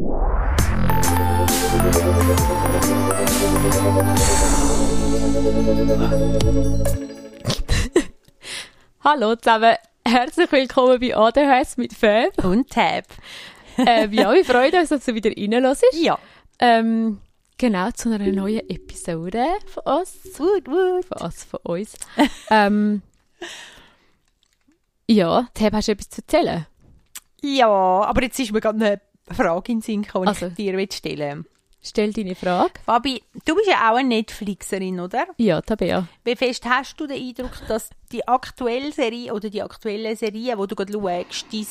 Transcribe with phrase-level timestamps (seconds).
[9.04, 9.76] Hallo zusammen,
[10.06, 12.42] herzlich willkommen bei ADHS mit Fab.
[12.42, 13.04] Und Tab.
[13.76, 15.84] äh, ja, wir freuen uns, dass du wieder reinlässt.
[15.92, 16.18] Ja.
[16.58, 17.20] Ähm,
[17.58, 20.16] genau, zu einer neuen Episode von uns.
[20.38, 21.04] Gut, gut.
[21.04, 21.94] Von uns, von uns.
[22.50, 23.02] ähm,
[25.06, 26.66] ja, Tab, hast du etwas zu erzählen?
[27.42, 29.00] Ja, aber jetzt ist mir gerade
[29.34, 30.46] Frage in den Sinn gekommen, die Also.
[30.46, 31.46] ich dir stellen.
[31.82, 32.74] Stell deine Frage.
[32.84, 35.26] Fabi, du bist ja auch eine Netflixerin, oder?
[35.38, 36.06] Ja, Tabea.
[36.24, 40.66] Wie fest hast du den Eindruck, dass die aktuelle Serie oder die aktuelle Serie, wo
[40.66, 41.66] du gerade schaust, dein,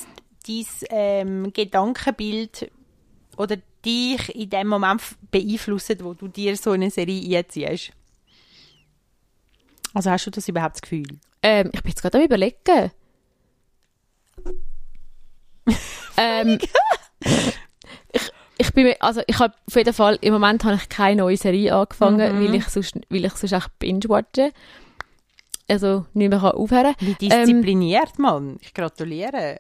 [0.48, 2.72] dein ähm, Gedankenbild
[3.38, 7.92] oder dich in dem Moment beeinflusst, wo du dir so eine Serie einziehst?
[9.94, 11.20] Also hast du das überhaupt das Gefühl?
[11.44, 12.92] Ähm, ich bin jetzt gerade am überlegen.
[16.18, 16.60] ähm,
[18.12, 21.38] ich, ich bin, also ich habe auf jeden Fall, im Moment habe ich keine neue
[21.38, 22.44] Serie angefangen, Mhm.
[22.48, 24.52] weil ich sonst, weil ich sonst echt binge-watche.
[25.70, 26.96] Also nicht mehr kann aufhören.
[27.00, 28.58] Wie diszipliniert, Mann.
[28.62, 29.58] Ich gratuliere.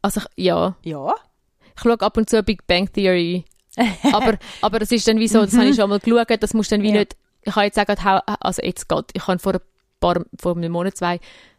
[0.00, 1.14] Also ich, ja, Ja.
[1.76, 3.44] ich schaue ab und zu Big Bang Theory.
[4.12, 6.68] aber, aber das ist dann wie so, das habe ich schon mal geschaut, das muss
[6.68, 7.00] dann wie Ja.
[7.00, 9.60] nicht, ich habe jetzt How- also jetzt geht, ich habe vor ein
[9.98, 11.18] paar, vor einem Monat, zwei,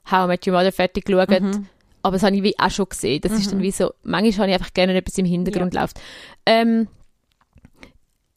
[0.10, 1.30] How I Met Your Mother fertig geschaut.
[1.42, 1.68] Mhm.
[2.04, 3.22] Aber das habe ich wie auch schon gesehen.
[3.22, 6.00] Das ist dann wie so, manchmal habe ich einfach gerne etwas im Hintergrund läuft.
[6.46, 6.88] Ähm,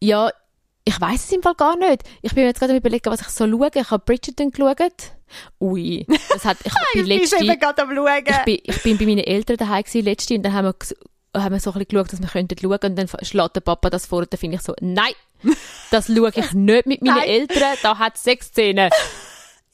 [0.01, 0.31] ja,
[0.85, 2.05] ich weiß es im Fall gar nicht.
[2.23, 3.71] Ich bin mir jetzt gerade überlegen, was ich so schaue.
[3.75, 5.13] Ich habe Bridgerton geschaut.
[5.61, 8.25] Ui, das hat, ich bin Ich letzte, bin eben gerade am Schauen.
[8.25, 11.53] ich bin, ich bin bei meinen Eltern daheim gewesen, letzte, und dann haben wir, haben
[11.53, 14.07] wir so ein bisschen geschaut, dass wir könnten schauen, und dann schlägt der Papa das
[14.07, 15.13] vor, und dann finde ich so, nein,
[15.91, 17.23] das schaue ich nicht mit meinen.
[17.23, 18.91] Eltern, da hat es Sexszenen.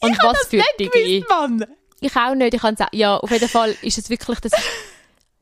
[0.00, 0.60] Und was für.
[0.78, 1.64] Gewiss, Mann.
[2.02, 2.52] Ich auch nicht.
[2.52, 4.68] Ich kann sagen, ja, auf jeden Fall ist es wirklich, das ist,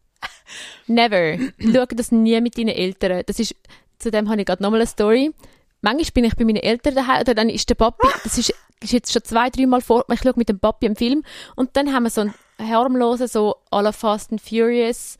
[0.86, 1.38] never.
[1.58, 3.22] Schau das nie mit deinen Eltern.
[3.26, 3.56] Das ist,
[3.98, 5.32] zu dem habe ich gerade nochmal eine Story.
[5.80, 8.92] Manchmal bin ich bei meinen Eltern daheim, oder dann ist der Papi, das ist, ist
[8.92, 11.24] jetzt schon zwei, dreimal vor, ich schaue mit dem Papi einen Film,
[11.56, 15.16] und dann haben wir so einen harmlosen, so à la Fast and Furious,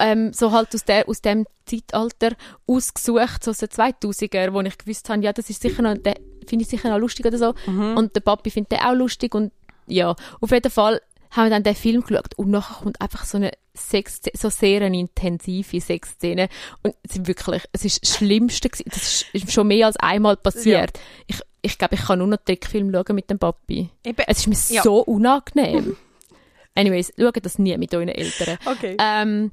[0.00, 2.34] ähm, so halt aus, der, aus dem Zeitalter
[2.66, 6.16] ausgesucht, so aus den 2000er, wo ich gewusst habe, ja, das ist sicher noch, der
[6.48, 7.54] finde ich sicher noch lustig oder so.
[7.66, 9.52] Und der Papi findet den auch lustig und
[9.86, 13.38] ja, auf jeden Fall haben wir dann den Film geschaut und nachher kommt einfach so
[13.38, 16.48] eine Sex, so sehr eine intensive Sexszene
[16.82, 18.90] und es ist wirklich, es ist das Schlimmste gewesen.
[18.92, 20.98] Das ist schon mehr als einmal passiert.
[21.26, 23.88] Ich, ich glaube, ich kann nur noch Trickfilm schauen mit dem Papi.
[24.04, 24.22] Eben.
[24.26, 24.82] Es ist mir Ja.
[24.82, 25.96] so unangenehm.
[26.74, 28.58] Anyways, schaut das nie mit euren Eltern.
[28.66, 28.96] Okay.
[29.00, 29.52] Ähm,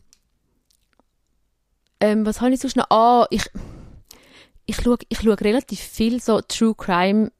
[2.01, 2.89] ähm, was habe ich sonst noch?
[2.89, 3.43] Ah, ich,
[4.69, 7.31] ich schaue ich schau relativ viel so True Crime,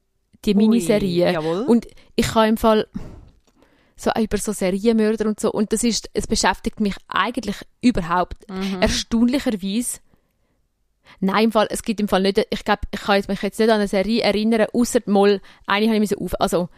[0.44, 1.32] die Ui, Miniserien.
[1.34, 1.62] jawohl.
[1.66, 1.86] Und
[2.16, 2.86] ich habe im Fall
[3.96, 8.80] so über so Serienmörder und so, und das ist, es beschäftigt mich eigentlich überhaupt Mhm.
[8.80, 9.98] erstaunlicherweise.
[11.20, 13.68] Nein, im Fall, es gibt im Fall nicht, ich glaube, ich kann mich jetzt nicht
[13.68, 16.68] an eine Serie erinnern, außer mal, eine habe ich auf, also,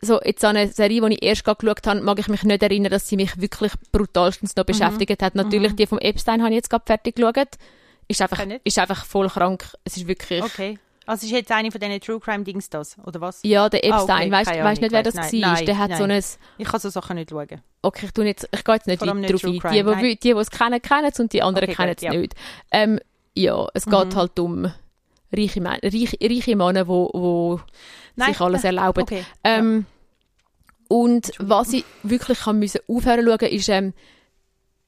[0.00, 2.90] so jetzt an eine Serie, die ich erst geschaut habe, mag ich mich nicht erinnern,
[2.90, 4.68] dass sie mich wirklich brutalstens noch Mhm.
[4.68, 5.34] beschäftigt hat.
[5.36, 7.48] Natürlich, die vom Epstein habe ich jetzt gerade fertig geschaut.
[8.08, 9.64] Ist einfach, ist einfach voll krank.
[9.84, 10.78] Es ist wirklich, Okay.
[11.08, 13.38] Also ist jetzt eine von diesen True Crime Dings das, oder was?
[13.44, 15.28] ja, der Ah, Epstein, okay, weißt du nicht, wer das war?
[15.32, 16.16] Nein, der hat so nein.
[16.20, 16.24] ein,
[16.58, 17.62] Ich kann so Sachen nicht schauen.
[17.82, 19.50] okay, ich jetzt, ich gehe jetzt nicht weiter drauf ein.
[19.52, 20.00] Die, die, nein.
[20.00, 22.12] die, die es kennen, kennen es und die anderen Okay, kennen es ja.
[22.12, 22.20] Mhm.
[22.22, 22.34] nicht.
[22.72, 22.98] Ähm,
[23.36, 24.72] ja, es geht halt um
[25.32, 27.60] reiche, Männer, reiche, reiche Männer, wo, wo
[28.16, 29.02] Nein, sich alles äh, erlauben.
[29.02, 29.86] okay, Ähm,
[30.88, 33.92] Und was ich wirklich haben müssen aufhören schauen, ist, ähm,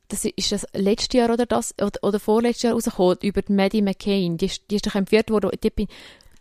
[0.09, 3.53] das ist ist das letztes Jahr oder das, oder, oder vorletztes Jahr rausgekommen, über die
[3.53, 4.37] Maddie McCain.
[4.39, 5.87] Die ist, die ist doch empfiehlt worden, die bin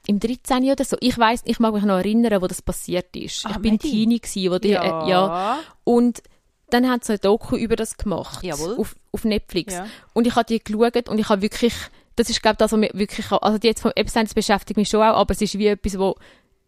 [0.07, 0.71] im 13.
[0.71, 0.95] oder so.
[1.01, 3.45] Ich weiß, ich mag mich noch erinnern, wo das passiert ist.
[3.45, 3.89] Ah, ich bin Maddie.
[3.91, 5.05] Teenie gewesen, wo die, ja.
[5.05, 5.59] Äh, ja.
[5.83, 6.23] Und
[6.69, 8.43] dann haben sie ein Doku über das gemacht.
[8.43, 8.77] Jawohl.
[8.77, 9.73] Auf, auf Netflix.
[9.73, 9.87] Ja.
[10.13, 11.73] Und ich habe die geschaut und ich habe wirklich,
[12.15, 14.89] das ist glaube ich das, was mich wirklich, also die jetzt vom Epstein, beschäftigt mich
[14.89, 16.15] schon auch, aber es ist wie etwas, wo,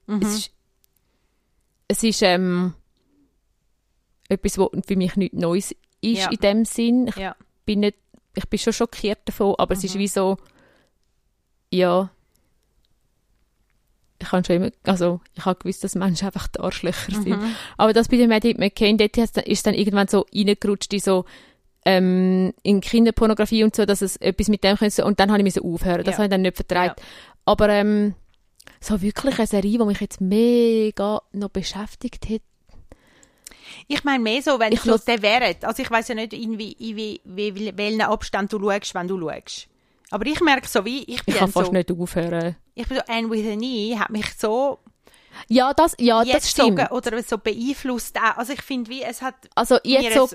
[0.07, 0.21] Mhm.
[0.23, 0.51] es ist,
[1.87, 2.73] es ist, ähm,
[4.27, 6.29] etwas, wo für mich nichts Neues ist Ja.
[6.31, 7.07] in dem Sinn.
[7.07, 7.35] Ich Ja.
[7.65, 7.97] bin nicht,
[8.35, 10.37] ich bin schon schockiert davon, aber es ist wie so,
[11.71, 12.09] ja,
[14.21, 17.37] ich habe schon immer, also ich habe gewusst, dass Menschen einfach die Arschlöcher sind.
[17.77, 21.25] Aber das bei der Maddie McCain, dort ist dann irgendwann so reingerutscht in so,
[21.85, 25.45] ähm, in Kinderpornografie und so, dass es etwas mit dem könnte, und dann habe ich
[25.45, 26.03] müssen aufhören.
[26.03, 26.17] Das Ja.
[26.17, 27.01] habe ich dann nicht vertreibt.
[27.45, 28.13] Aber, ähm,
[28.81, 32.41] so wirklich eine Serie, die mich jetzt mega noch beschäftigt hat.
[33.87, 35.55] Ich meine mehr so, wenn Ich so der wäre.
[35.63, 39.07] Also ich weiß ja nicht, in wie, in wie, wie, welchen Abstand du schaust, wenn
[39.07, 39.67] du schaust.
[40.11, 42.55] Aber ich merke so wie, ich bin Ich kann fast so, nicht aufhören.
[42.75, 44.79] ich bin so, Anne with an E hat mich so
[45.47, 46.69] Ja, das, ja, das jetzt stimmt.
[46.69, 48.37] sogar- oder so beeinflusst auch.
[48.37, 50.29] Also ich finde wie, es hat Also jetzt so,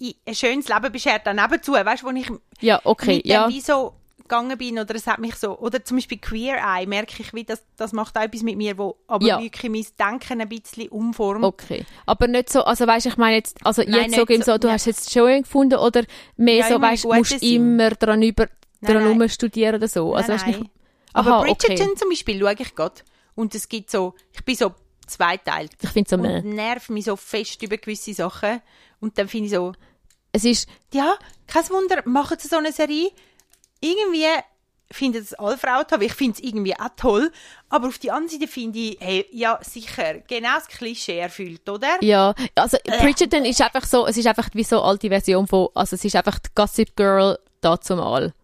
[0.00, 2.28] i- ein schönes Leben beschert dann nebenzu, weißt du, wo ich
[2.60, 3.46] Ja, okay, mit ja.
[3.46, 6.86] dem wie so gegangen bin oder es hat mich so, oder zum Beispiel Queer Eye,
[6.86, 9.40] merke ich, wie das, das macht auch etwas mit mir, wo aber Ja.
[9.40, 11.44] wirklich mein Denken ein bisschen umformt.
[11.44, 11.84] Okay.
[12.06, 14.58] Aber nicht so, also weißt ich meine jetzt, also Nein, jetzt so, nicht so, so-
[14.58, 14.74] du ja.
[14.74, 16.04] hast jetzt schön gefunden oder
[16.36, 17.76] mehr Ja, so, weißt du, musst Sinn.
[17.78, 18.46] immer dran über,
[18.80, 19.06] dran nein.
[19.20, 20.14] rumstudieren oder so.
[20.14, 20.70] Also Nein, weißt du, ich-
[21.14, 21.96] Aber Aha, Bridgerton okay.
[21.98, 22.94] zum Beispiel schaue ich gerade
[23.34, 24.72] und es gibt so, ich bin so
[25.06, 26.40] zweiteilt Ich finde so, und meh.
[26.42, 28.62] nerv mich so fest über gewisse Sachen
[29.00, 29.72] und dann finde ich so,
[30.32, 31.14] es ist, ja,
[31.46, 33.10] kein Wunder, machen sie so eine Serie.
[33.82, 34.24] Irgendwie
[34.90, 37.32] finden das alle Frauen toll, ich finde es irgendwie auch toll,
[37.70, 41.96] aber auf die andere Seite finde ich, hey, ja, sicher, genau das Klischee erfüllt, oder?
[42.02, 42.98] ja, also Äh.
[43.02, 46.04] Bridgerton ist einfach so, es ist einfach wie so eine alte Version von, also es
[46.04, 48.34] ist einfach die Gossip Girl dazu mal.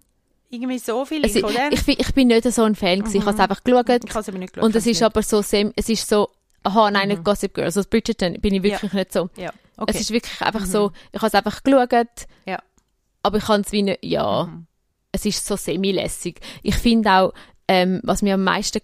[0.50, 1.70] Irgendwie so viel, Also, oder?
[1.70, 3.88] ich, ich, ich bin nicht so ein Fan gewesen, ich habe es einfach geschaut.
[4.04, 6.30] Ich habe es aber nicht geschaut, Und es ist hab's aber so, es ist so,
[6.62, 9.24] aha, nein, nicht Gossip Girl, also Bridgerton bin ich wirklich nicht so.
[9.24, 9.38] nicht.
[9.38, 9.92] Ja, okay.
[9.94, 12.08] Es ist wirklich einfach so, ich habe es einfach geschaut,
[12.46, 12.58] ja.
[13.22, 14.64] aber ich kann es wie nicht, ja, Mhm.
[15.12, 16.36] Es ist so semi-lässig.
[16.62, 17.32] Ich finde auch,
[17.66, 18.80] ähm, was mir am meisten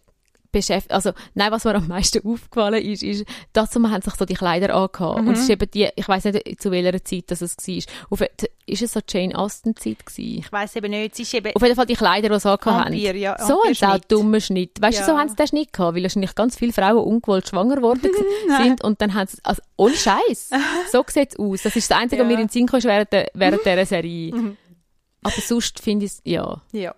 [0.53, 4.35] beschäftigt, also, nein, was mir am meisten aufgefallen ist, ist, dazu haben sich so die
[4.35, 5.19] Kleider angehabt.
[5.19, 5.43] Und es Mhm.
[5.43, 7.83] ist eben die, ich weiß nicht, zu welcher Zeit das es war.
[8.11, 8.21] Auf,
[8.67, 10.39] ist es so Jane Austen Zeit gewesen?
[10.39, 12.85] Ich weiß eben nicht, es ist eben Auf jeden Fall die Kleider, die sie angehabt
[12.87, 12.95] haben.
[12.95, 14.81] Ja, so sie auch dummen Schnitt.
[14.81, 15.07] Weißt du, Ja.
[15.09, 18.09] so haben sie den Schnitt gehabt, weil wahrscheinlich ganz viele Frauen ungewollt schwanger geworden
[18.63, 20.51] sind und dann haben sie, also ohne Scheiß.
[20.93, 21.63] So sieht es aus.
[21.63, 22.37] Das ist das Einzige, was Ja.
[22.37, 24.55] mir in den Sinn kam, während, der, während dieser Serie.
[25.25, 26.63] Aber sonst finde ich es, ja.
[26.73, 26.95] ja.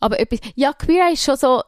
[0.00, 1.62] Aber etwas, ja, Queer ist schon so,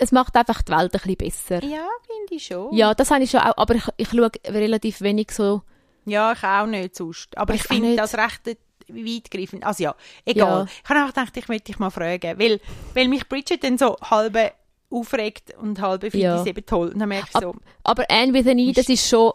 [0.00, 1.62] es macht einfach die Welt ein bisschen besser.
[1.64, 2.74] Ja, finde ich schon.
[2.74, 5.62] Ja, das habe ich schon auch, aber ich, ich schaue relativ wenig so,
[6.06, 7.36] Ja, ich auch nicht sonst.
[7.38, 8.56] Aber ich auch finde das recht äh,
[8.88, 9.64] weitgreifend.
[9.64, 9.94] Also ja,
[10.24, 10.60] egal.
[10.60, 10.66] Ja.
[10.84, 12.60] Ich habe einfach gedacht, ich möchte dich mal fragen, weil,
[12.94, 14.52] weil mich Bridget dann so halbe
[14.90, 16.34] aufregt und halbe finde Ja.
[16.36, 16.88] ich es eben toll.
[16.88, 17.54] Und dann merke ich so,
[17.84, 19.32] aber Anne with an E, das ist schon,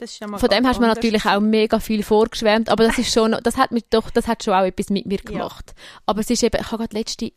[0.00, 2.98] das ist mal von dem hast du mir natürlich auch mega viel vorgeschwärmt, aber das
[2.98, 5.74] ist schon, das hat mich doch, das hat schon auch etwas mit mir gemacht.
[6.06, 7.32] Aber es ist eben, ich habe gerade letzte,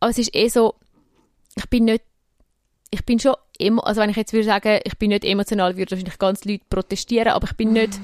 [0.00, 0.76] aber es ist eh so,
[1.56, 2.04] ich bin nicht,
[2.90, 5.90] ich bin schon emo, also wenn ich jetzt würde sagen, ich bin nicht emotional, würde
[5.90, 7.98] wahrscheinlich ganz Leute protestieren, aber ich bin nicht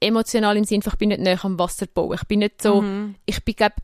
[0.00, 2.18] emotional im Sinne von, ich bin nicht näher am Wasser bauen.
[2.20, 2.84] Ich bin nicht so,
[3.26, 3.76] ich bin glaube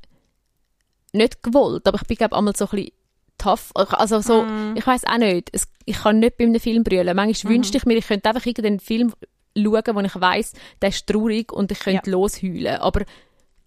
[1.12, 2.92] nicht gewollt, aber ich bin glaube einmal so ein bisschen
[3.42, 7.14] tough, also so, ich weiß auch nicht, es, ich kann nicht bei einem Film brüllen.
[7.16, 9.12] Manchmal wünschte ich mir, ich könnte einfach irgendeinen Film
[9.56, 12.16] schauen, wo ich weiß, der ist traurig und ich könnte Ja.
[12.16, 13.02] losheulen, aber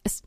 [0.03, 0.21] es,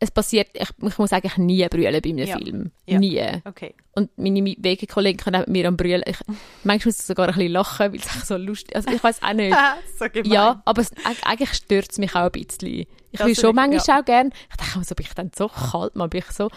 [0.00, 2.36] es passiert, ich, ich muss eigentlich nie brüllen bei einem Ja.
[2.38, 2.70] Film.
[2.86, 2.98] Ja.
[3.00, 3.42] Nie.
[3.44, 3.74] Okay.
[3.96, 6.02] Und meine Wegekollegen können mit mir am brüllen.
[6.06, 6.18] Ich,
[6.62, 9.32] manchmal muss ich sogar ein bisschen lachen, weil es so lustig Also ich weiß auch
[9.32, 9.56] nicht.
[9.98, 10.04] so.
[10.22, 12.86] Ja, aber es, eig- eigentlich stört es mich auch ein bisschen.
[13.10, 14.30] Ich Das will schon manchmal auch gern.
[14.50, 16.48] Ich denke, so bin ich dann so kalt, man bin ich so.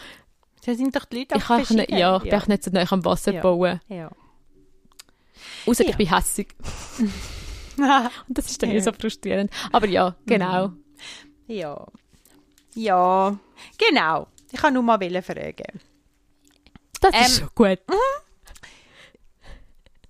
[0.66, 2.38] Da sind doch die Leute Ich nicht, ja, ich bin ja.
[2.40, 3.42] auch nicht so nah am Wasser Ja.
[3.42, 3.80] bauen.
[3.88, 4.12] ja.
[5.66, 5.90] Außer Ja.
[5.90, 6.56] ich bin hässig.
[7.78, 9.52] Und das ist dann nicht so frustrierend.
[9.72, 10.72] Aber ja, genau.
[11.48, 11.88] ja.
[12.75, 13.38] Ja,
[13.78, 14.28] genau.
[14.52, 15.80] Ich kann nur mal fragen.
[17.02, 17.80] Das Ähm, ist schon gut.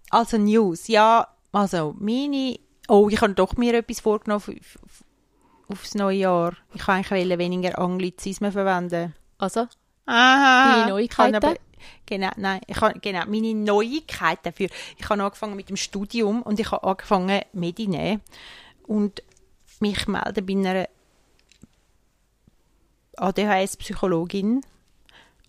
[0.09, 2.59] Also News, ja, also meine,
[2.89, 5.03] oh, ich habe doch mir etwas vorgenommen auf, auf,
[5.69, 6.53] aufs neue Jahr.
[6.73, 9.15] Ich kann eigentlich weniger Anglizismen verwenden.
[9.37, 9.67] Also,
[10.05, 10.75] Aha.
[10.81, 11.35] Deine Neuigkeiten?
[11.35, 11.55] Aber-
[12.05, 14.67] Genau, nein, ich habe, genau, meine Neuigkeiten dafür.
[14.97, 18.19] Ich habe angefangen mit dem Studium und ich habe angefangen Medine
[18.85, 19.23] und
[19.79, 20.87] mich melden bei einer
[23.17, 24.61] ADHS-Psychologin.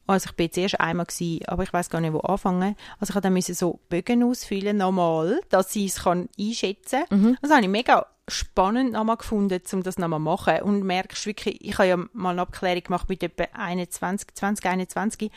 [0.06, 2.76] Also ich bin jetzt erst einmal gewesen, aber ich weiß gar nicht, wo anfangen.
[2.99, 7.38] Also ich habe dann müssen so Bögen ausfüllen, normal, dass sie es kann einschätzen kann.
[7.40, 10.62] Das habe ich mega spannend nochmal gefunden, um das nochmal zu machen.
[10.62, 15.30] Und merkst wirklich, ich habe ja mal eine Abklärung gemacht mit etwa 21, 20, 21.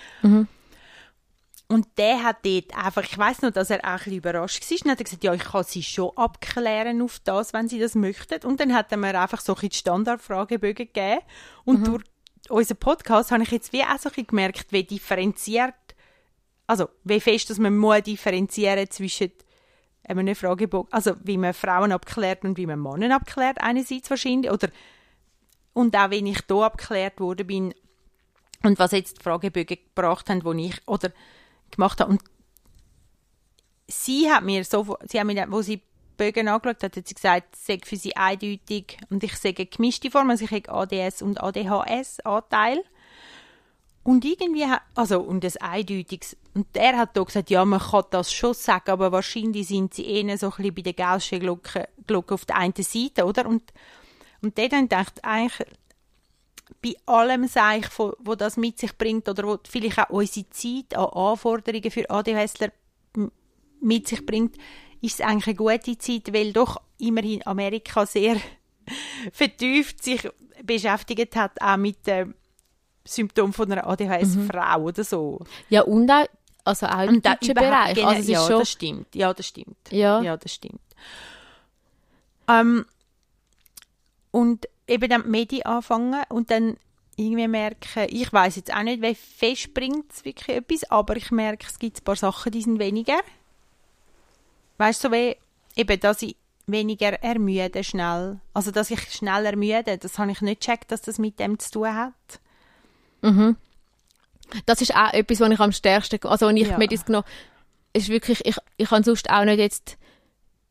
[1.67, 4.77] Und der hat dort einfach, ich weiß noch, dass er auch ein bisschen überrascht war.
[4.83, 7.95] Und hat er gesagt, ja, ich kann sie schon abklären auf das, wenn sie das
[7.95, 8.45] möchten.
[8.45, 11.21] Und dann hat er mir einfach so ein die Standardfragebögen gegeben.
[11.63, 12.03] Und durch
[12.49, 15.73] unseren Podcast habe ich jetzt wie auch so ein bisschen gemerkt, wie differenziert,
[16.67, 19.31] also wie fest, dass man muss differenzieren zwischen
[20.07, 24.69] einem Fragebogen, also wie man Frauen abklärt und wie man Männer abklärt, einerseits wahrscheinlich, oder
[25.73, 27.73] und auch wenn ich hier abgeklärt worden bin
[28.63, 31.11] und was jetzt die Fragebögen gebracht haben, wo ich oder
[31.71, 32.11] gemacht habe.
[32.11, 32.23] Und
[33.87, 35.81] sie hat mir so, sie hat mir, wo sie
[36.17, 40.09] Bögen angeschaut hat, hat sie gesagt, es sei für sie eindeutig und ich sage gemischte
[40.09, 42.81] Form, also ich habe ADS und ADHS Anteil.
[44.05, 46.37] Und irgendwie, also, und das Eindeutiges.
[46.53, 50.05] Und er hat da gesagt, ja, man kann das schon sagen, aber wahrscheinlich sind sie
[50.05, 53.47] eher so ein bisschen bei der Gaußschen Glocke, Glocke auf der einen Seite, oder?
[53.47, 53.63] Und,
[54.43, 55.67] und habe ich gedacht, eigentlich,
[56.83, 60.47] bei allem, sage ich, wo, wo das mit sich bringt, oder wo vielleicht auch unsere
[60.51, 62.71] Zeit an Anforderungen für ADHSler
[63.81, 64.55] mit sich bringt,
[65.01, 68.37] ist es eigentlich eine gute Zeit, weil doch immerhin Amerika sehr
[69.33, 70.29] vertieft sich
[70.63, 72.35] beschäftigt hat, auch mit dem
[73.05, 75.39] Symptom von einer ADHS-Frau oder so.
[75.69, 76.25] Ja, und auch,
[76.63, 78.03] also auch im deutschen Bereich.
[78.03, 79.15] Also ist ja, schon, das stimmt.
[79.15, 79.77] Ja, das stimmt.
[79.91, 80.21] Ja.
[80.21, 80.81] ja das stimmt.
[82.47, 82.85] Ähm,
[84.31, 86.77] und eben dann die Medi anfangen und dann
[87.15, 91.31] irgendwie merken, ich weiß jetzt auch nicht, wie fest bringt es wirklich etwas, aber ich
[91.31, 93.19] merke, es gibt ein paar Sachen, die sind weniger.
[94.77, 95.37] Weißt du, so wie
[95.75, 96.35] eben, dass ich
[96.67, 98.39] weniger ermüde schnell.
[98.53, 101.71] Also, dass ich schnell ermüde, das habe ich nicht gecheckt, dass das mit dem zu
[101.71, 102.39] tun hat.
[104.65, 106.77] Das ist auch etwas, was ich am stärksten, also wenn ich Ja.
[106.77, 107.25] mir das genommen,
[107.93, 109.97] ist wirklich, ich, ich kann sonst auch nicht jetzt,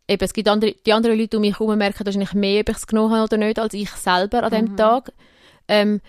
[0.09, 2.77] eben, es gibt andere, die anderen Leute um mich herum merken wahrscheinlich mehr, ob ich
[2.77, 4.57] es genommen habe oder nicht, als ich selber an Mhm.
[4.67, 5.13] dem Tag.
[5.69, 6.01] Ähm,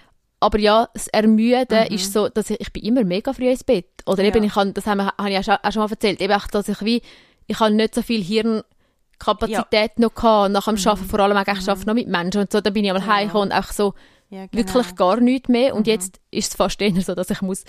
[0.41, 3.87] aber ja, das Ermüden ist so, dass ich, ich bin immer mega früh ins Bett.
[4.05, 4.43] Oder eben, Mhm.
[4.43, 4.47] Ja.
[4.47, 6.47] ich kann, das haben wir, habe ich auch schon, auch schon mal erzählt, eben auch,
[6.47, 7.01] dass ich wie,
[7.47, 11.69] ich habe nicht so viel Hirnkapazität noch gehabt, nach dem Arbeiten, vor allem auch ich
[11.69, 13.09] arbeite noch mit Menschen und so, dann bin ich einmal Mhm.
[13.09, 13.15] Ja.
[13.15, 13.93] heimgekommen und auch so,
[14.35, 14.57] Ja, genau.
[14.73, 15.75] wirklich gar nichts mehr.
[15.75, 17.63] Und jetzt ist es fast eher so, dass ich muss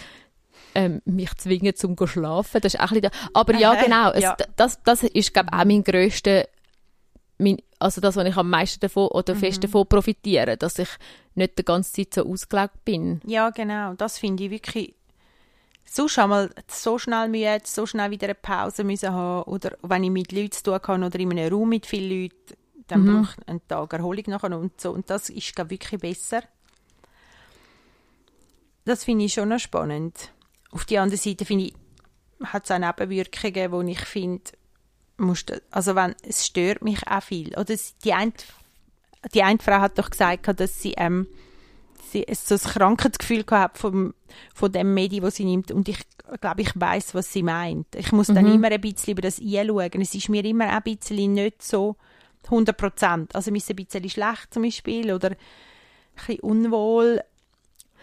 [0.75, 2.61] ähm, mich zwingen zum zu schlafen.
[2.61, 3.29] Das ist auch ein bisschen da.
[3.35, 4.11] Aber ja, genau.
[4.13, 4.37] Es, ja.
[4.57, 6.47] Das, das ist, glaube ich, auch mein grösster,
[7.39, 9.39] mein, also das, was ich am meisten davon oder Mhm.
[9.39, 10.89] fest davon profitiere, dass ich
[11.35, 13.21] nicht die ganze Zeit so ausgelegt bin.
[13.27, 13.95] Ja, genau.
[13.95, 14.95] Das finde ich wirklich.
[15.89, 19.45] Sonst einmal so schnell müde, so schnell wieder eine Pause müssen haben.
[19.51, 22.55] Oder wenn ich mit Leuten zu tun habe oder in einem Raum mit vielen Leuten,
[22.89, 23.23] dann Mhm.
[23.23, 24.91] brauche ich einen Tag Erholung nachher und so.
[24.91, 26.43] Und das ist, glaube ich, wirklich besser.
[28.87, 30.33] Das finde ich schon noch spannend.
[30.71, 31.75] Auf der anderen Seite finde ich,
[32.45, 34.53] hat es auch Nebenwirkungen, wo ich finde,
[35.19, 37.49] musst also wenn, es stört mich auch viel.
[37.59, 37.75] Oder
[38.05, 38.33] die eine,
[39.35, 41.27] die eine Frau hat doch gesagt, dass sie ähm,
[42.13, 44.15] sie so ein Krankheitsgefühl gehabt vom,
[44.55, 45.73] von dem Medi, das sie nimmt.
[45.73, 45.99] Und ich
[46.41, 47.89] glaube, ich weiß, was sie meint.
[47.97, 50.01] Ich muss dann immer ein bisschen über das einschauen.
[50.01, 51.97] Es ist mir immer ein bisschen nicht so
[52.45, 53.35] 100 Prozent.
[53.35, 55.37] Also mir ist ein bisschen schlecht zum Beispiel oder ein
[56.15, 57.21] bisschen unwohl.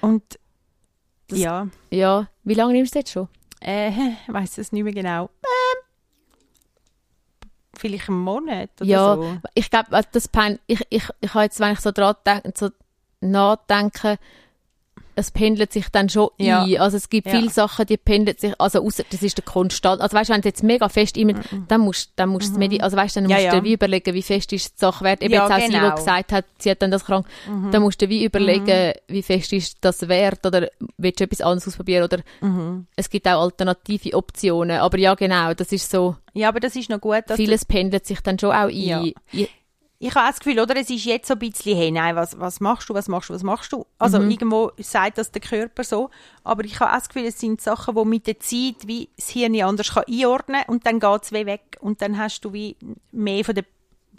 [0.01, 0.39] Und
[1.27, 3.27] Das- ja, Ja, wie lange nimmst du das jetzt schon?
[3.61, 3.89] äh,
[4.27, 5.29] ich weiß es nicht mehr genau.
[5.43, 5.83] Ähm,
[7.75, 9.37] vielleicht einen Monat oder ja, so.
[9.53, 12.69] ich glaube, das Pein, ich, ich, ich habe jetzt, wenn ich so dran denk, so
[13.21, 14.17] nachdenke,
[15.15, 16.63] es pendelt sich dann schon Ja.
[16.63, 16.77] ein.
[16.79, 17.33] Also es gibt Ja.
[17.37, 20.01] viele Sachen, die pendelt sich, also ausser, das ist der Konstant.
[20.01, 21.33] Also weißt du, wenn du jetzt mega fest immer,
[21.67, 23.29] dann musst, dann musst du Medi also weißt du, dann Mhm.
[23.31, 25.21] Ja, musst du dir wie überlegen, wie fest ist die Sache wert.
[25.21, 25.89] Eben jetzt auch sie, genau.
[25.89, 27.25] die gesagt hat, sie hat dann das krank,
[27.71, 30.67] dann musst du wie überlegen, wie fest ist das wert oder
[30.97, 32.87] willst du etwas anderes ausprobieren oder Mhm.
[32.95, 34.79] es gibt auch alternative Optionen.
[34.79, 38.05] Aber ja, genau, das ist so, Ja, aber das ist noch gut, dass vieles pendelt
[38.05, 39.13] sich dann schon auch ein.
[40.07, 42.59] Ich- habe das Gefühl, oder, es ist jetzt so ein bisschen, hey, nein, was, was
[42.59, 43.85] machst du, was machst du, was machst du?
[43.97, 44.31] Also Mhm.
[44.31, 46.09] irgendwo sagt das der Körper so,
[46.43, 49.59] aber ich habe das Gefühl, es sind Sachen, die mit der Zeit wie das Hirn
[49.61, 52.75] anders kann einordnen kann und dann geht es wie weg und dann hast du wie
[53.11, 53.65] mehr von den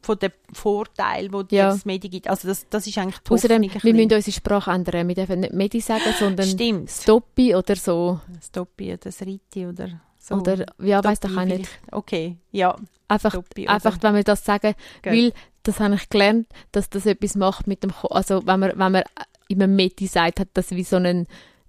[0.03, 1.69] von den Vorteilen, die dir Ja.
[1.71, 2.29] das Medi gibt.
[2.29, 5.09] Also das, das ist eigentlich die Außerdem, wir müssen unsere Sprache ändern.
[5.09, 6.91] Wir dürfen nicht Medi sagen, sondern Stimmt.
[6.91, 8.21] Stoppi oder so.
[8.47, 9.89] Stoppi oder das Riti oder
[10.25, 10.37] so.
[10.37, 11.69] Oder, ja, weiß doch auch nicht.
[11.91, 12.77] Okay, ja.
[13.09, 15.13] Einfach, einfach, wenn wir das sagen, Gell.
[15.13, 15.33] weil
[15.65, 18.93] das habe ich gelernt, dass das etwas macht mit dem, Ko also wenn man, wenn
[18.93, 19.03] man
[19.49, 21.27] immer Medi sagt, hat das wie so einen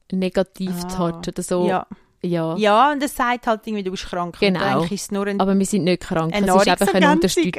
[0.09, 1.67] Negativ-Touch oder so.
[1.67, 1.85] Ja.
[2.21, 2.55] ja.
[2.55, 4.37] ja, und es sagt halt irgendwie, du bist krank.
[4.39, 4.81] Genau.
[4.81, 6.33] Und ist nur ein Aber wir sind nicht krank.
[6.33, 7.11] Eine es ist einfach eine.
[7.11, 7.53] Unterstützung.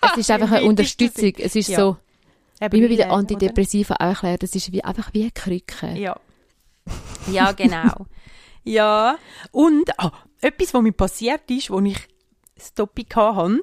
[0.00, 1.32] Es ist einfach eine Unterstützung.
[1.38, 1.78] Es ist Ja.
[1.78, 1.96] so,
[2.58, 5.92] wie man bei den Antidepressiva auch erklärt, es ist wie, einfach wie eine Krücke.
[5.96, 6.16] Ja.
[7.30, 8.06] Ja, genau.
[8.64, 9.18] ja.
[9.52, 11.98] Und ah, etwas, was mir passiert ist, wo ich
[12.54, 13.60] das Topic hatte,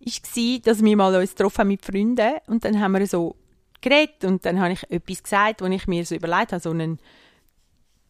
[0.00, 3.36] war, dass wir mal uns haben mit Freunden und dann haben wir so
[3.80, 6.98] geredet und dann habe ich etwas gesagt, wo ich mir so überlegt habe, so einen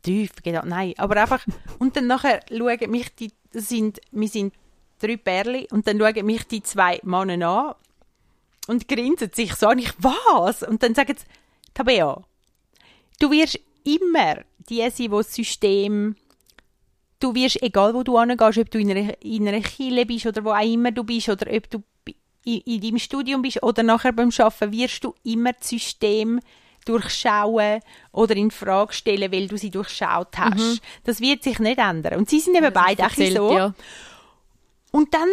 [0.03, 1.45] tief Gedanken, nein, aber einfach,
[1.79, 4.55] und dann nachher schauen mich die, sind, wir sind
[5.01, 7.75] drei Pärchen und dann schauen mich die zwei Männer an
[8.69, 10.63] und grinsen sich so an, ich, was?
[10.63, 11.25] Und dann sagen sie,
[11.75, 12.23] Tabea,
[13.19, 16.17] du wirst immer die sein, die das System
[17.21, 20.45] du wirst, egal wo du hingehst, ob du in einer, in einer Kille bist oder
[20.45, 21.83] wo auch immer du bist oder ob du
[22.45, 26.41] in, in deinem Studium bist oder nachher beim Arbeiten, wirst du immer das System
[26.85, 27.81] durchschauen
[28.13, 30.81] oder in Frage stellen, weil du sie durchschaut hast.
[31.05, 32.19] Das wird sich nicht ändern.
[32.19, 33.53] Und sie sind eben beide ein bisschen Erzählt, so.
[33.53, 33.75] ja.
[34.91, 35.29] Und dann,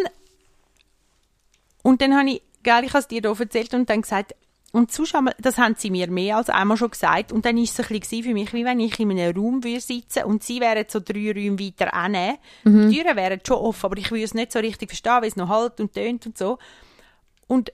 [1.82, 4.34] und dann habe ich, gell, ich habe es dir hier erzählt und dann gesagt,
[4.72, 7.32] und sonst einmal, das haben sie mir mehr als einmal schon gesagt.
[7.32, 9.64] Und dann war es so ein bisschen für mich, wie wenn ich in einem Raum
[9.64, 12.38] würde sitzen und sie wären so drei Räume weiter hinten.
[12.64, 12.90] Mhm.
[12.90, 15.36] Die Türen wären schon offen, aber ich würde es nicht so richtig verstehen, weil es
[15.36, 16.58] noch halt und tönt und so.
[17.46, 17.72] Und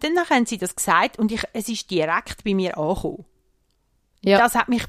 [0.00, 3.24] dann haben sie das gesagt und ich, es ist direkt bei mir angekommen.
[4.22, 4.38] Ja.
[4.38, 4.84] Das hat mich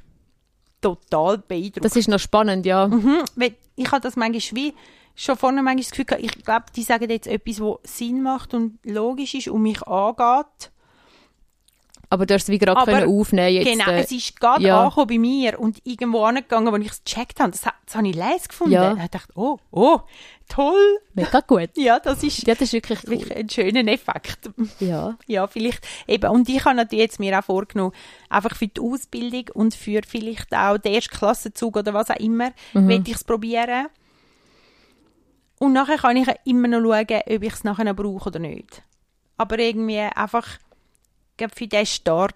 [0.82, 1.86] total beeindruckt.
[1.86, 2.88] Das ist noch spannend, ja.
[2.88, 4.74] Mhm, weil ich habe das manchmal wie
[5.16, 8.54] schon vorne manchmal das Gefühl gehabt, ich glaube, die sagen jetzt etwas, was Sinn macht
[8.54, 10.72] und logisch ist und mich angeht.
[12.10, 13.66] Aber du hast es wie gerade können aufnehmen jetzt.
[13.68, 14.82] Genau, äh, es ist gerade ja.
[14.84, 17.52] angekommen bei mir und irgendwo angegangen, wo ich es gecheckt habe.
[17.52, 18.74] Das, das habe ich les gefunden.
[18.74, 18.92] Ja.
[18.92, 20.00] Und ich dachte, oh, oh,
[20.48, 21.00] toll.
[21.14, 21.70] Mega gut.
[21.76, 23.12] Ja, das ist Ja, das ist wirklich cool.
[23.12, 24.50] wirklich ein schöner Effekt.
[24.80, 25.18] Ja.
[25.28, 26.30] Ja, vielleicht eben.
[26.32, 27.94] Und ich habe natürlich jetzt mir auch vorgenommen,
[28.30, 32.88] einfach für die Ausbildung und für vielleicht auch den Erstklassenzug oder was auch immer, Mhm.
[32.88, 33.88] will ich es probieren.
[35.60, 38.82] Und nachher kann ich immer noch schauen, ob ich es nachher noch brauche oder nicht.
[39.38, 40.48] Aber irgendwie einfach,
[41.38, 42.36] glaube, für den Start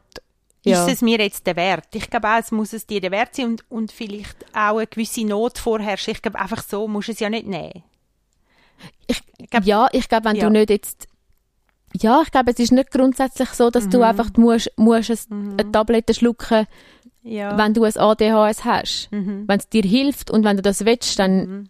[0.63, 0.85] Ja.
[0.85, 1.87] ist es mir jetzt der Wert.
[1.93, 4.87] Ich glaube auch, es muss es dir der Wert sein und, und vielleicht auch eine
[4.87, 6.11] gewisse Not vorherrschen.
[6.13, 7.83] Ich glaube, einfach so musst du es ja nicht nehmen.
[9.07, 10.45] Ich, glaub- ja, ich glaube, wenn Ja.
[10.45, 11.07] du nicht jetzt.
[11.99, 13.89] Ja, ich glaube, es ist nicht grundsätzlich so, dass Mhm.
[13.91, 16.67] du einfach musst, musst es, eine Tablette schlucken,
[17.23, 17.57] Ja.
[17.57, 19.09] wenn du ein ADHS hast.
[19.11, 19.45] Mhm.
[19.47, 21.69] Wenn es dir hilft und wenn du das willst, dann,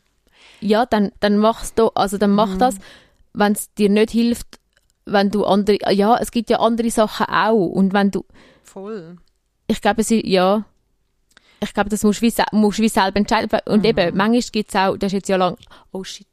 [0.59, 2.59] ja, dann, dann machst du, also dann mach Mhm.
[2.59, 2.75] das.
[3.33, 4.58] Wenn es dir nicht hilft,
[5.11, 7.67] wenn du andere, ja, es gibt ja andere Sachen auch.
[7.67, 8.25] Und wenn du,
[8.63, 9.17] Voll.
[9.67, 10.65] ich glaube, es ist, ja,
[11.61, 13.59] ich glaube, das musst du wie, musst wie selber entscheiden.
[13.65, 13.85] Und Mhm.
[13.85, 15.57] eben, manchmal gibt es auch, das ist jetzt ja lang,
[15.91, 16.27] oh shit.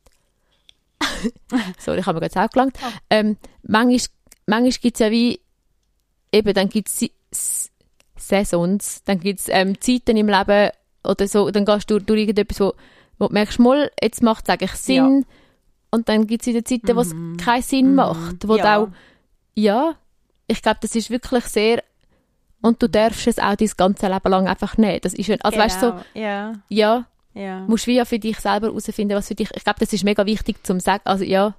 [1.79, 2.77] Sorry, ich habe mir gerade auch gelangt.
[2.83, 2.89] Oh.
[3.11, 4.01] Ähm, manchmal
[4.47, 5.41] manchmal gibt es ja wie,
[6.33, 7.71] eben, dann gibt es
[8.17, 10.71] Saisons, dann gibt es ähm, Zeiten im Leben
[11.05, 12.73] oder so, dann gehst du durch irgendetwas, wo,
[13.19, 15.27] wo du merkst, mal, jetzt macht es eigentlich Sinn.
[15.97, 18.47] Und dann gibt es wieder Zeiten, wo es keinen Sinn macht.
[18.47, 18.59] Wo Mhm.
[18.59, 18.79] Ja.
[18.79, 18.89] du auch,
[19.55, 19.95] ja,
[20.47, 21.83] ich glaube, das ist wirklich sehr,
[22.63, 25.05] und du darfst es auch dein ganze Leben lang einfach nicht.
[25.05, 26.05] Das ist, also weißt du, so, Genau.
[26.27, 27.61] Ja, ja, ja.
[27.67, 30.25] musst wie ja für dich selber herausfinden, was für dich, ich glaube, das ist mega
[30.27, 31.55] wichtig zum sagen, also ja,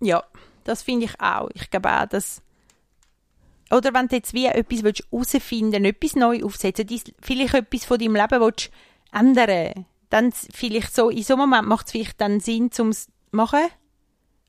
[0.00, 0.22] Ja,
[0.64, 1.48] das finde ich auch.
[1.54, 2.42] Ich glaube auch, dass
[3.70, 6.86] oder wenn du jetzt wie etwas willst herausfinden etwas neu aufsetzen,
[7.20, 8.70] vielleicht etwas von deinem Leben willst
[9.12, 12.90] ändern, dann s- vielleicht so, in so einem Moment macht es vielleicht dann Sinn, zum
[12.90, 13.60] es machen,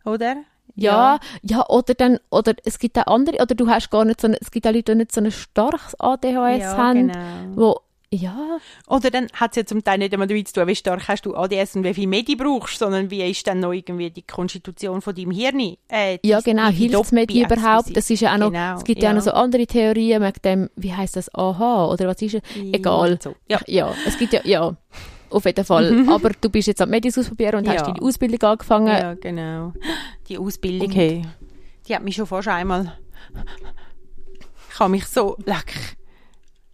[0.05, 0.37] oder?
[0.77, 4.27] ja, ja, oder dann, oder es gibt auch andere, oder du hast gar nicht so,
[4.27, 7.19] eine, es gibt auch Leute, die nicht so ein starkes ADHS Ja, haben, genau.
[7.55, 7.79] wo,
[8.11, 11.07] ja, Oder dann hat es ja zum Teil nicht einmal damit zu tun, wie stark
[11.07, 14.21] hast du ADS und wie viel Medi brauchst, sondern wie ist dann noch irgendwie die
[14.21, 15.75] Konstitution von deinem Hirn?
[15.89, 17.95] Äh, ja genau, hilft es Doppel- überhaupt?
[17.97, 19.09] Das ist ja auch noch, Genau, es gibt ja.
[19.09, 19.17] auch ja.
[19.17, 22.41] noch so andere Theorien mit dem, wie heißt das, aha, oder was ist es?
[22.73, 23.17] Egal.
[23.21, 23.35] So.
[23.49, 23.59] Ja.
[23.67, 24.75] Ja, es gibt ja, ja,
[25.29, 26.05] auf jeden Fall.
[26.09, 27.91] Aber du bist jetzt am Medis ausprobieren und hast Ja.
[27.93, 28.87] deine Ausbildung angefangen.
[28.87, 29.73] Ja, genau.
[30.27, 31.21] Die Ausbildung, Und- hey,
[31.87, 32.97] die hat mich schon fast einmal...
[34.71, 35.95] Ich habe mich so, leck,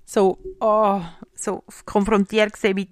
[0.05, 1.01] so, oh,
[1.35, 2.89] so konfrontiert gesehen mit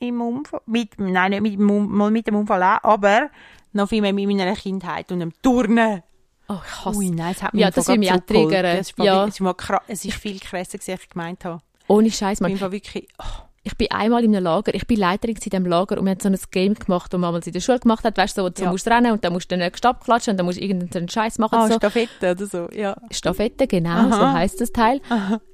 [0.00, 3.30] im Unfall, mit, nein, nicht mit, dem mal mit dem Unfall auch, aber
[3.72, 6.02] noch viel mehr mit meiner Kindheit und dem Turnen.
[6.50, 8.64] Oh, ich hasse Ui, nein, es hat mich Ja, das will mich auch triggern.
[8.66, 9.24] Es ist, Ja.
[9.24, 11.60] es ist, mal kra- es ist viel krasser, als ich gemeint habe.
[11.88, 12.52] Ohne Scheiß, Ich Mann.
[12.52, 13.24] bin wirklich, oh,
[13.70, 16.20] Ich bin einmal in einem Lager, ich bin Leiterin in diesem Lager und wir haben
[16.20, 18.48] so ein Game gemacht, das man damals in der Schule gemacht hat, weißt du, so,
[18.48, 18.70] du Ja.
[18.70, 21.36] musst rennen und dann musst du den nächsten abklatschen und dann musst du irgendeinen Scheiß
[21.38, 21.54] machen.
[21.58, 21.74] ah, so.
[21.74, 22.96] Stafette oder so, ja.
[23.10, 24.32] Staffette, genau, so Aha.
[24.32, 25.02] heisst das Teil.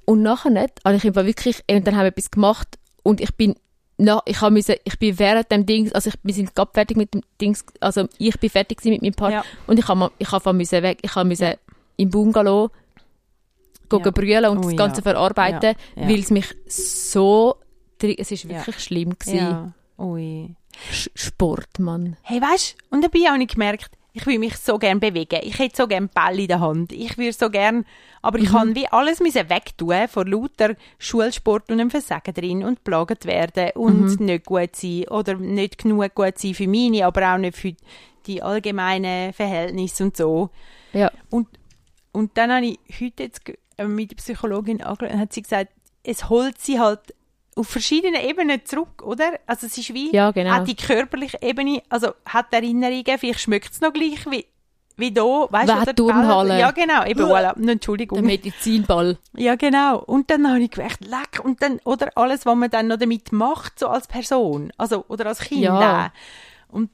[0.04, 2.68] Und nachher nicht, also ich war wirklich, und dann haben wir etwas gemacht
[3.02, 3.56] und ich bin,
[3.98, 6.96] na, ich habe müssen, ich bin während dem Ding, also ich, wir sind gerade fertig
[6.96, 9.44] mit dem Dings, also ich bin fertig mit meinem Part Ja.
[9.66, 11.54] und ich habe mal- ich habe müssen weg, ich habe müssen
[11.96, 12.70] im Bungalow
[13.88, 14.10] gehen Ja.
[14.12, 15.02] brüllen und Oh, das Ganze ja.
[15.02, 16.02] verarbeiten, Ja.
[16.02, 16.08] Ja.
[16.08, 17.56] weil es mich so,
[18.02, 19.36] es ist wirklich schlimm gewesen.
[19.36, 19.72] Ja.
[19.98, 20.54] Ui.
[20.92, 22.16] Sch- Sport, Mann.
[22.22, 25.40] Hey, weißt du, und dabei habe ich gemerkt, ich will mich so gern bewegen.
[25.42, 26.92] Ich hätte so gern Ball in der Hand.
[26.92, 27.84] Ich würde so gern,
[28.22, 32.84] aber ich kann wie alles müssen wegtun vor lauter Schulsport und einem Versagen drin und
[32.84, 37.38] plagt werden und nicht gut sein oder nicht genug gut sein für meine, aber auch
[37.38, 37.74] nicht für
[38.26, 40.50] die allgemeinen Verhältnisse und so.
[40.92, 41.10] Ja.
[41.30, 41.48] Und,
[42.12, 43.42] und dann habe ich heute jetzt
[43.84, 45.72] mit der Psychologin angeschaut und hat sie gesagt,
[46.04, 47.00] es holt sie halt
[47.56, 49.38] auf verschiedenen Ebenen zurück, oder?
[49.46, 50.50] Also es ist wie, Ja, genau.
[50.50, 54.44] hat die körperliche Ebene, also hat Erinnerungen, vielleicht schmeckt es noch gleich wie,
[54.96, 56.58] wie da, weißt Wer du, Turnhalle?
[56.58, 58.16] Ja, genau, eben, voilà, Entschuldigung.
[58.16, 59.18] Der Medizinball.
[59.36, 59.98] Ja, genau.
[60.00, 63.32] Und dann habe ich gedacht, leck, und dann, oder alles, was man dann noch damit
[63.32, 66.06] macht, so als Person, also, oder als Kind Ja.
[66.06, 66.74] auch.
[66.74, 66.90] Und,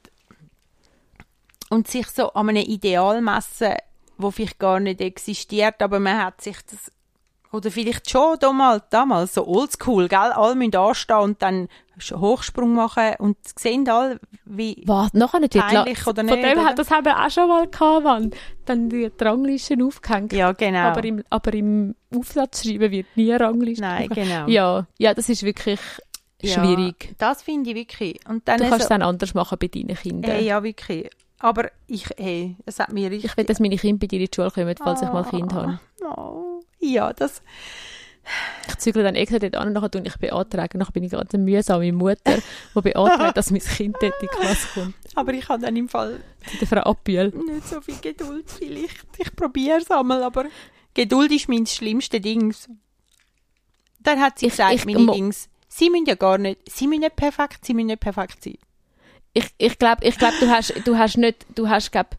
[1.68, 3.74] und sich so an einem Ideal messen,
[4.18, 6.90] wo vielleicht gar nicht existiert, aber man hat sich das,
[7.52, 11.68] oder vielleicht schon damals, damals so oldschool, gell, alle müssen anstehen und dann
[12.12, 15.12] Hochsprung machen und sehen alle, wie, Was?
[15.12, 15.52] Nachher nicht.
[15.54, 16.64] Peinlich oder Von nicht, dem oder?
[16.68, 18.30] hat das haben wir auch schon mal gehabt, Mann.
[18.64, 20.32] Dann die Ranglisten aufgehängt.
[20.32, 20.78] ja, genau.
[20.88, 23.82] Aber, im, aber im Aufsatz schreiben wird nie Rangliste.
[23.82, 24.46] Nein, genau.
[24.46, 25.80] Ja, ja, das ist wirklich
[26.42, 27.04] schwierig.
[27.08, 28.18] Ja, das finde ich wirklich.
[28.28, 30.30] Und dann Du kannst so- es dann anders machen bei deinen Kindern.
[30.32, 31.10] Hey, ja, wirklich.
[31.42, 33.30] Aber ich, hey, es hat mir richtig...
[33.30, 35.52] Ich will, dass meine Kinder bei dir in die Schule kommen, falls ich mal Kind
[35.54, 35.80] habe.
[36.04, 37.42] Oh, ja, das...
[38.68, 40.78] Ich zügle dann extra dort an und nachher tue ich beantragen.
[40.78, 42.36] Nachher bin ich ganz eine mühsame Mutter,
[42.76, 44.94] die beantragt, dass mein Kind dort in die Klasse kommt.
[45.14, 46.20] Aber ich habe dann im Fall
[46.60, 47.28] der Frau Abbiel.
[47.30, 48.98] nicht so viel Geduld vielleicht.
[49.18, 50.44] Ich probiere es einmal, aber
[50.94, 52.68] Geduld ist mein schlimmste Dings.
[54.00, 57.00] Dann hat sie Ich- gesagt, ich- meine Dings, sie müssen ja gar nicht, sie müssen
[57.00, 58.58] nicht perfekt, sie müssen nicht perfekt sein.
[59.32, 62.16] Ich, ich glaube, ich glaub, du hast, du hast nicht, du hast, glaub,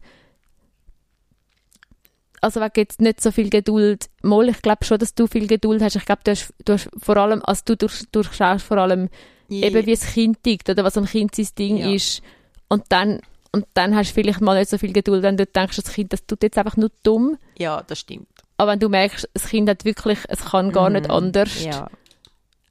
[2.40, 4.08] also wegen jetzt nicht so viel Geduld.
[4.22, 5.96] Mal, ich glaube schon, dass du viel Geduld hast.
[5.96, 9.08] Ich glaube, du hast, du hast vor allem, also du durch, durchschaust vor allem
[9.48, 11.92] eben, wie das Kind tickt oder was am Kind sein Ding Ja.
[11.92, 12.22] ist.
[12.68, 13.20] Und dann,
[13.52, 16.12] und dann hast du vielleicht mal nicht so viel Geduld, wenn du denkst, das Kind,
[16.12, 17.36] das tut jetzt einfach nur dumm.
[17.58, 18.26] Ja, das stimmt.
[18.56, 21.62] Aber wenn du merkst, das Kind hat wirklich, es kann gar nicht anders.
[21.62, 21.88] Ja.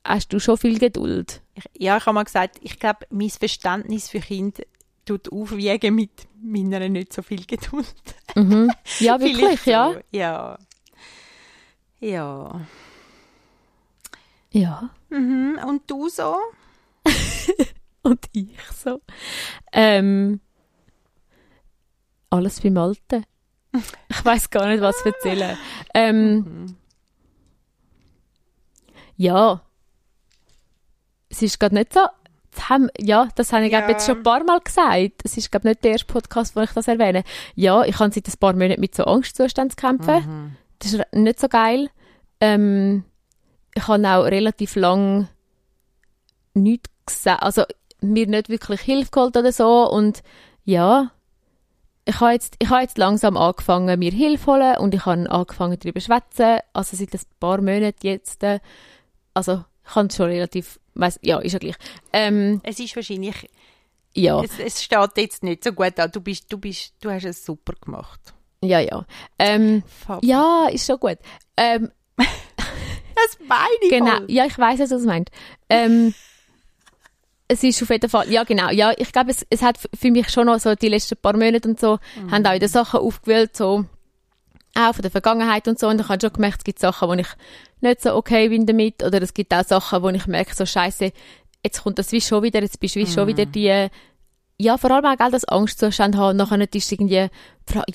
[0.04, 1.42] Hast du schon viel Geduld.
[1.78, 4.64] Ja, ich habe mal gesagt, ich glaube, mein Verständnis für Kinder
[5.06, 6.12] tut aufwiegen mit
[6.42, 7.94] meiner nicht so viel Geduld.
[8.36, 8.72] Mhm.
[9.00, 9.92] Ja, wirklich, Vielleicht ja.
[9.94, 10.00] so.
[10.12, 10.58] Ja.
[12.00, 12.62] Ja.
[14.52, 14.90] Ja.
[15.10, 15.60] Mhm.
[15.68, 16.36] Und du so?
[18.04, 19.02] Und ich so.
[19.72, 20.40] Ähm,
[22.30, 23.24] alles beim Alten.
[24.10, 25.58] Ich weiß gar nicht, was erzählen.
[25.94, 26.76] Ähm, Mhm.
[29.18, 29.62] ja.
[31.32, 32.02] Es ist gerade nicht so.
[32.54, 33.88] Das haben, ja, das habe ich Ja.
[33.90, 35.22] jetzt schon ein paar Mal gesagt.
[35.24, 37.24] Es ist glaube nicht der erste Podcast, wo ich das erwähne.
[37.56, 40.16] Ja, ich habe seit ein paar Monaten mit so Angstzuständen zu kämpfen.
[40.16, 40.56] Mhm.
[40.80, 41.90] Das ist nicht so geil.
[42.42, 43.06] Ähm,
[43.74, 45.30] ich habe auch relativ lang
[46.54, 47.64] nichts gesagt, also
[48.02, 50.22] mir nicht wirklich Hilfe geholt oder so und
[50.66, 51.12] ja,
[52.06, 55.30] ich habe jetzt, ich habe jetzt langsam angefangen, mir Hilfe zu holen und ich habe
[55.30, 58.60] angefangen, darüber zu schwätzen, also seit ein paar Monaten jetzt, äh,
[59.34, 61.76] also es schon relativ, weiss, ja, ist ja gleich.
[62.14, 63.50] Ähm, Es ist wahrscheinlich,
[64.14, 66.12] ja, es, es steht jetzt nicht so gut an.
[66.12, 68.20] Du bist, du bist, du hast es super gemacht.
[68.64, 69.06] ja, ja.
[69.40, 69.84] Ähm,
[70.22, 71.18] ja, ist schon gut.
[71.58, 71.92] Ähm,
[73.14, 74.26] Das meine ich Genau, voll.
[74.32, 75.30] ja, ich weiß, was du meint.
[75.70, 76.14] Ähm,
[77.48, 80.30] es ist auf jeden Fall, ja genau, ja, ich glaube, es, es hat für mich
[80.30, 82.00] schon noch so die letzten paar Monate und so,
[82.32, 83.86] haben auch wieder Sachen aufgewählt, so
[84.76, 87.14] auch von der Vergangenheit und so, und ich habe schon gemerkt, es gibt Sachen, wo
[87.14, 87.28] ich
[87.82, 91.12] nicht so okay bin damit, oder es gibt auch Sachen, wo ich merke, so scheiße,
[91.64, 93.88] jetzt kommt das wie schon wieder, jetzt bist du wie schon wieder die,
[94.58, 97.28] ja, vor allem auch, gell, das Angstzustand haben, nachher nicht ist irgendwie,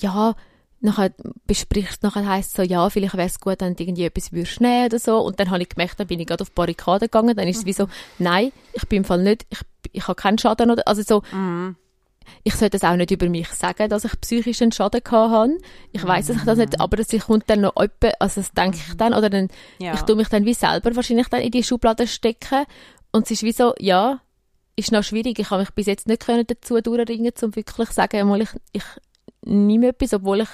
[0.01, 0.35] ja,
[0.79, 1.11] nachher
[1.47, 4.85] besprichst, nachher heisst so, ja, vielleicht wäre es gut, wenn du irgendwie etwas würdest nehmen
[4.85, 5.17] oder so.
[5.19, 7.57] Und dann habe ich gemerkt, dann bin ich gerade auf die Barrikaden gegangen, dann ist
[7.57, 7.87] es wie so,
[8.19, 9.59] nein, ich bin im Fall nicht, ich,
[9.91, 11.23] ich habe keinen Schaden oder, also so,
[12.43, 15.57] ich sollte es auch nicht über mich sagen, dass ich psychisch einen Schaden gehabt habe.
[15.91, 18.77] Ich weiß dass ich das nicht, aber es kommt dann noch etwa, also das denke
[18.87, 19.93] ich dann, oder dann, Ja.
[19.93, 22.65] ich tue mich dann wie selber wahrscheinlich dann in die Schublade stecken.
[23.11, 24.19] Und es ist wie so, ja,
[24.75, 25.39] ist noch schwierig.
[25.39, 28.49] Ich habe mich bis jetzt nicht können dazu durchringen, um wirklich zu sagen, mal ich,
[28.73, 28.83] ich
[29.43, 30.49] nehme etwas, obwohl ich,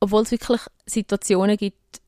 [0.00, 2.00] obwohl es wirklich Situationen gibt,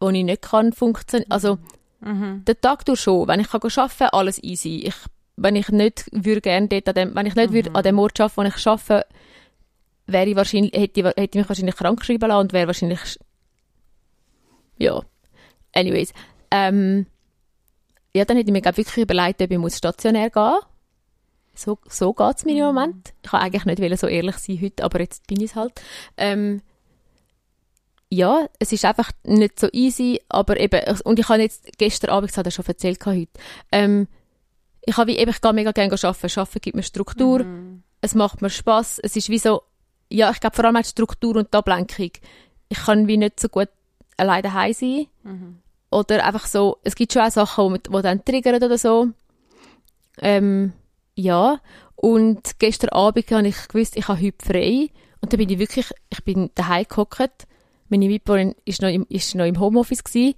[0.00, 1.30] wo ich nicht kann funktionieren.
[1.30, 1.58] Also,
[2.00, 2.44] Mhm.
[2.44, 3.26] den Tag durch schon.
[3.26, 4.80] Wenn ich kann arbeiten kann, alles easy.
[4.86, 4.94] Ich,
[5.36, 8.20] wenn ich nicht würde gerne dort an dem, wenn ich nicht würde an dem Ort
[8.20, 9.06] arbeiten, wo ich arbeite,
[10.06, 13.18] wäre ich wahrscheinlich, hätte, ich, hätte ich mich wahrscheinlich krank geschrieben lassen und wäre wahrscheinlich,
[14.78, 15.02] ja.
[15.74, 16.12] Anyways.
[16.50, 17.06] Ähm,
[18.14, 20.58] ja, dann hätte ich mir glaub, wirklich überlegt, ob ich muss stationär gehen
[21.54, 23.12] So, so geht es mir im Moment.
[23.22, 25.72] Ich wollte eigentlich nicht wollen so ehrlich sein heute, aber jetzt bin ich es halt.
[26.16, 26.62] Ähm,
[28.08, 32.30] ja, es ist einfach nicht so easy, aber eben, und ich habe jetzt gestern Abend,
[32.30, 33.28] das hat er schon erzählt heute,
[33.72, 34.06] ähm,
[34.86, 36.38] ich habe wie eben, ich gehe mega gerne arbeiten.
[36.40, 37.40] Arbeiten gibt mir Struktur,
[38.00, 39.00] es macht mir Spaß.
[39.02, 39.62] Es ist wie so,
[40.08, 42.12] ja, ich glaube vor allem die Struktur und die Ablenkung.
[42.68, 43.68] Ich kann wie nicht so gut
[44.16, 45.06] alleine daheim sein.
[45.90, 49.08] Oder einfach so, es gibt schon auch Sachen, die, die dann triggern oder so.
[50.18, 50.72] Ähm,
[51.16, 51.60] ja,
[51.96, 54.88] und gestern Abend habe ich gewusst, ich habe heute frei.
[55.20, 57.46] Und dann bin ich wirklich, ich bin daheim gehockt.
[57.88, 60.34] Meine Mitbewohnerin ist noch im, ist noch im Homeoffice gewesen.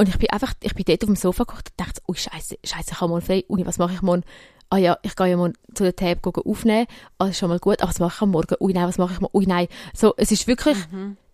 [0.00, 2.56] Und ich bin einfach, ich bin dort auf dem Sofa gehockt und dachte, ui, scheiße,
[2.64, 3.44] scheiße, ich habe morgen frei.
[3.48, 4.22] Ui, was mache ich morgen?
[4.70, 6.86] Ah ja, ich gehe ja morgen zu der Tab aufnehmen.
[7.18, 7.80] Ah, das ist schon mal gut.
[7.82, 8.54] Aber was mache ich am Morgen?
[8.60, 9.36] Ui, nein, was mache ich morgen?
[9.36, 9.66] Ui, nein.
[9.94, 10.76] So, es ist wirklich,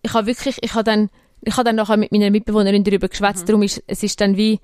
[0.03, 1.11] ich habe wirklich, ich habe dann,
[1.42, 3.46] ich habe dann nachher mit meiner Mitbewohnerin darüber geschwätzt.
[3.48, 4.61] Darum ist, es ist dann wie,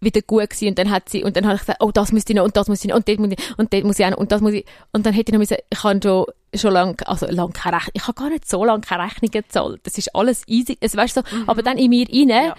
[0.00, 0.68] wieder gut gewesen.
[0.68, 2.56] Und dann hat sie, und dann habe ich gesagt, oh, das müsste ich noch, und
[2.56, 4.32] das muss ich noch, und dort muss ich, und dort muss ich auch noch, und
[4.32, 7.26] das muss ich, und dann hätte ich noch müssen, ich habe schon, schon lange, also
[7.26, 9.80] lang keine Rechnung, ich habe gar nicht so lange keine Rechnung gezahlt.
[9.82, 12.54] Das ist alles easy, es weißt so, aber dann in mir rein, Ja.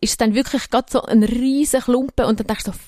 [0.00, 2.78] Ist es dann wirklich gerade so ein riesen Klumpen und dann denkst du so,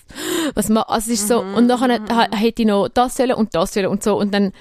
[0.54, 3.54] was ma, also es ist so, und nachher ha- hätte ich noch das sollen und
[3.54, 4.52] das sollen und so, und dann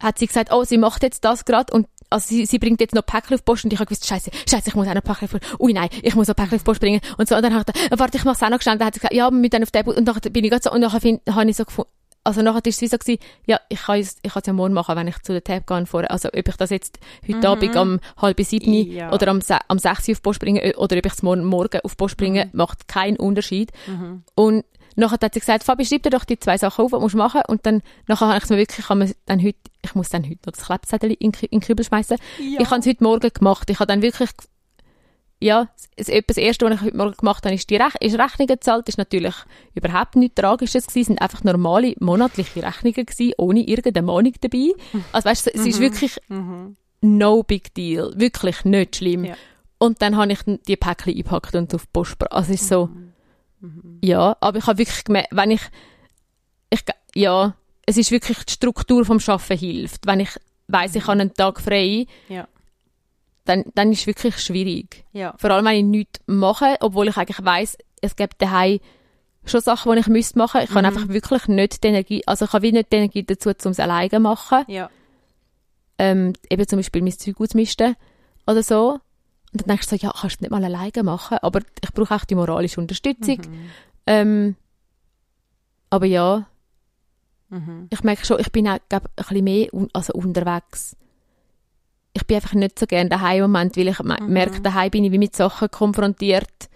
[0.00, 2.94] hat sie gesagt, oh, sie macht jetzt das gerade und also sie, sie bringt jetzt
[2.94, 5.02] noch Päckchen auf die Post und ich habe gewusst, scheiße, scheiße, ich muss auch noch
[5.04, 5.60] Päckchen auf die Post.
[5.60, 7.00] Ui, nein, ich muss noch Päckchen auf die Post bringen.
[7.18, 8.78] Und so, und dann habe ich gedacht, warte, ich mach's auch noch geschnell.
[8.78, 9.94] Dann hat sie gesagt, ja, mit dann auf den Bus.
[9.96, 11.90] Und nachher bin ich gerade so, und nachher find, habe ich so gefunden,
[12.28, 14.52] also nachher ist es wie so gewesen, ja, ich kann es, ich kann es ja
[14.52, 16.10] morgen machen, wenn ich zu der Tab gehe vorher.
[16.10, 19.12] Also, ob ich das jetzt heute Abend um halb sieben Ja.
[19.12, 21.96] oder am, am sechs Uhr auf Post bringe, oder ob ich es morgen, morgen auf
[21.96, 23.72] Post bringe, macht keinen Unterschied.
[24.34, 24.64] Und
[24.94, 27.14] nachher hat sie gesagt, Fabi, schreib dir doch die zwei Sachen auf, die du musst
[27.14, 27.40] machen.
[27.48, 30.10] Und dann, nachher habe ich es mir wirklich, ich, habe mir dann heute, ich muss
[30.10, 32.18] dann heute noch das Klebzettel in, in den Kübel schmeißen.
[32.38, 32.60] Ja.
[32.60, 33.70] Ich habe es heute Morgen gemacht.
[33.70, 34.30] Ich habe dann wirklich
[35.40, 38.48] ja, das, das Erste, was ich heute Morgen gemacht habe, ist die Rech ist Rechnungen
[38.48, 38.88] gezahlt.
[38.88, 39.34] Das ist natürlich
[39.74, 41.00] überhaupt nichts Tragisches gewesen.
[41.00, 44.72] Es sind einfach normale monatliche Rechnungen gewesen, ohne irgendeine Mahnung dabei.
[45.12, 46.20] Also weißt du, es ist wirklich
[47.00, 48.12] no big deal.
[48.16, 49.24] Wirklich nicht schlimm.
[49.24, 49.36] Ja.
[49.78, 52.32] Und dann habe ich die Päckchen eingepackt und auf die Post gebracht.
[52.32, 52.90] Also es ist so,
[54.02, 55.62] ja, aber ich habe wirklich gemerkt, wenn ich,
[56.70, 56.80] ich,
[57.14, 57.54] ja,
[57.86, 60.06] es ist wirklich die Struktur vom Schaffen hilft.
[60.06, 60.30] Wenn ich
[60.66, 62.48] weiß, ich habe einen Tag frei, Ja.
[63.48, 65.04] Dann, dann ist es wirklich schwierig.
[65.12, 65.34] Ja.
[65.38, 68.80] Vor allem, wenn ich nichts mache, obwohl ich eigentlich weiß, es gibt daheim
[69.44, 70.60] schon Sachen, die ich müsste machen.
[70.62, 73.50] Ich habe einfach wirklich nicht die Energie, also ich habe wie nicht die Energie dazu,
[73.64, 74.64] um es alleine zu machen.
[74.68, 74.90] Ja.
[75.98, 77.96] Ähm, eben zum Beispiel mein Zeug ausmisten
[78.46, 79.00] oder so.
[79.52, 81.38] Und dann denkst du so, ja, kannst du nicht mal alleine machen.
[81.40, 83.40] Aber ich brauche auch die moralische Unterstützung.
[84.06, 84.56] Ähm,
[85.90, 86.46] aber ja,
[87.90, 90.96] ich merke schon, ich bin auch glaub, ein bisschen mehr un also unterwegs.
[92.20, 95.04] Ich bin einfach nicht so gerne daheim im Moment, weil ich me- merke, daheim bin
[95.04, 96.68] ich wie mit Sachen konfrontiert,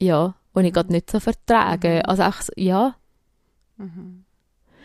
[0.00, 2.04] ja, die ich gerade nicht so vertrage.
[2.08, 2.94] Also auch, so, ja,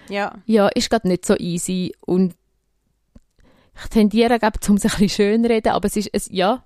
[0.10, 0.36] Ja.
[0.46, 2.36] ja, ist gerade nicht so easy und
[3.82, 6.62] ich tendiere, glaube ich, um es ein bisschen schön reden, aber es ist, es, ja,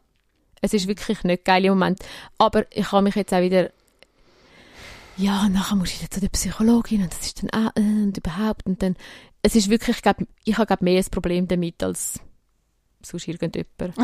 [0.62, 2.00] es ist wirklich nicht geil im Moment.
[2.38, 3.70] Aber ich habe mich jetzt auch wieder,
[5.16, 8.18] ja, nachher muss ich dann zu der Psychologin und das ist dann auch, äh, und
[8.18, 8.98] überhaupt und dann,
[9.42, 12.20] es ist wirklich, ich glaube, ich habe glaub, mehr ein Problem damit als
[13.02, 13.96] sonst irgendjemand.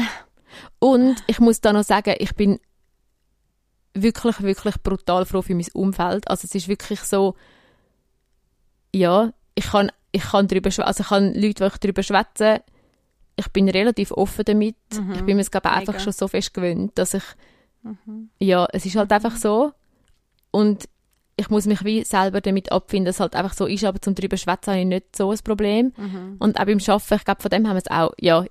[0.80, 2.60] und ich muss da noch sagen, ich bin
[3.94, 6.28] wirklich, wirklich brutal froh für mein Umfeld.
[6.28, 7.36] Also es ist wirklich so,
[8.94, 12.60] ja, ich kann, ich kann darüber also ich kann Leute, die ich darüber schwätzen,
[13.36, 14.76] ich bin relativ offen damit.
[15.16, 17.24] Ich bin mir es, glaube einfach schon so fest gewöhnt, dass ich,
[18.40, 19.72] ja, es ist halt einfach so.
[20.52, 20.88] Und
[21.36, 24.14] ich muss mich wie selber damit abfinden, dass es halt einfach so ist, aber zum
[24.14, 25.94] darüber schwätzen habe ich nicht so ein Problem.
[26.40, 28.46] Und auch beim Arbeiten, ich glaube, von dem haben wir es auch, ja,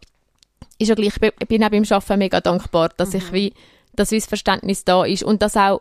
[0.79, 3.53] ist ja gleich, ich bin- auch beim Arbeiten mega dankbar, dass ich wie,
[3.95, 5.23] dass das Verständnis da ist.
[5.23, 5.81] Und das auch,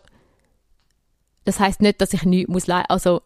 [1.46, 3.22] das heißt nicht, dass ich nichts muss also,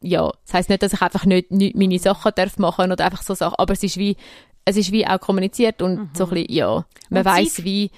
[0.00, 3.22] ja, das heißt nicht, dass ich einfach nicht, nicht meine Sachen darf machen oder einfach
[3.22, 4.16] so Sachen, aber es ist wie,
[4.64, 7.90] es ist wie auch kommuniziert und so ein bisschen, ja, man weiß wie,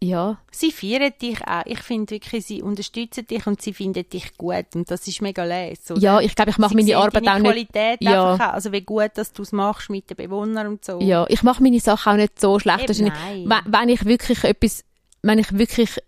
[0.00, 1.62] ja, Sie feiern dich auch.
[1.66, 4.66] Ich finde wirklich, sie unterstützen dich und sie finden dich gut.
[4.74, 5.98] Und das ist mega oder?
[5.98, 8.32] ja, ich glaube, ich mache meine Arbeit deine auch nicht Qualität Ja.
[8.32, 8.52] einfach auch.
[8.54, 11.00] Also wie gut, dass du es machst mit den Bewohnern und so.
[11.00, 12.88] Ja, ich mache meine Sachen auch nicht so schlecht.
[12.90, 13.44] Eben, nein.
[13.48, 14.84] Wenn, wenn ich wirklich etwas,
[15.22, 15.98] wenn ich wirklich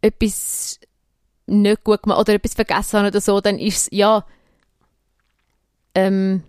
[0.00, 0.78] etwas
[1.46, 4.24] nicht gut gemacht oder etwas vergessen habe oder so, dann ist es, ja,
[5.94, 6.42] ähm,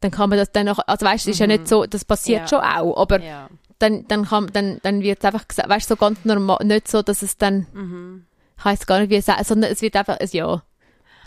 [0.00, 2.04] dann kann man das dann noch, also weißt du, es ist ja nicht so, das
[2.04, 2.48] passiert Ja.
[2.48, 3.48] schon auch, aber Ja.
[3.80, 6.86] Dann, dann kann, dann, dann wird es einfach gesagt, weißt du, so ganz normal, nicht
[6.88, 8.26] so, dass es dann, Mhm.
[8.58, 10.62] ich weiß gar nicht, wie es sagen, sondern es wird einfach, es, ja,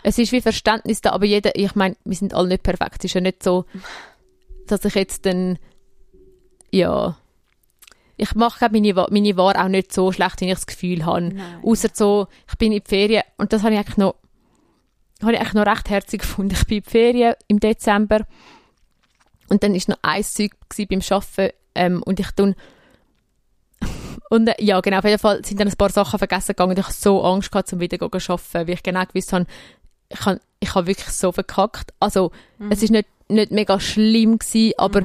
[0.02, 3.06] es ist wie Verständnis da, aber jeder, ich meine, wir sind alle nicht perfekt, es
[3.06, 3.64] ist ja nicht so,
[4.66, 5.58] dass ich jetzt dann,
[6.70, 7.16] ja,
[8.16, 11.34] ich mache meine, meine Ware auch nicht so schlecht, wenn ich das Gefühl habe.
[11.64, 14.14] Außer so, ich bin in die Ferien und das habe ich eigentlich noch,
[15.20, 16.54] habe ich eigentlich noch recht herzig gefunden.
[16.54, 18.20] Ich bin in die Ferien im Dezember
[19.48, 20.52] und dann ist noch ein Zeug
[20.88, 22.54] beim Arbeiten ähm, und ich tun
[24.30, 26.78] und äh, ja, genau, auf jeden Fall sind dann ein paar Sachen vergessen gegangen und
[26.78, 29.46] ich hatte so Angst gehabt, um wieder zu arbeiten, weil ich genau gewusst habe,
[30.08, 31.92] ich habe ich habe wirklich so verkackt.
[32.00, 32.32] Also,
[32.70, 35.00] es ist nicht, nicht mega schlimm gewesen, aber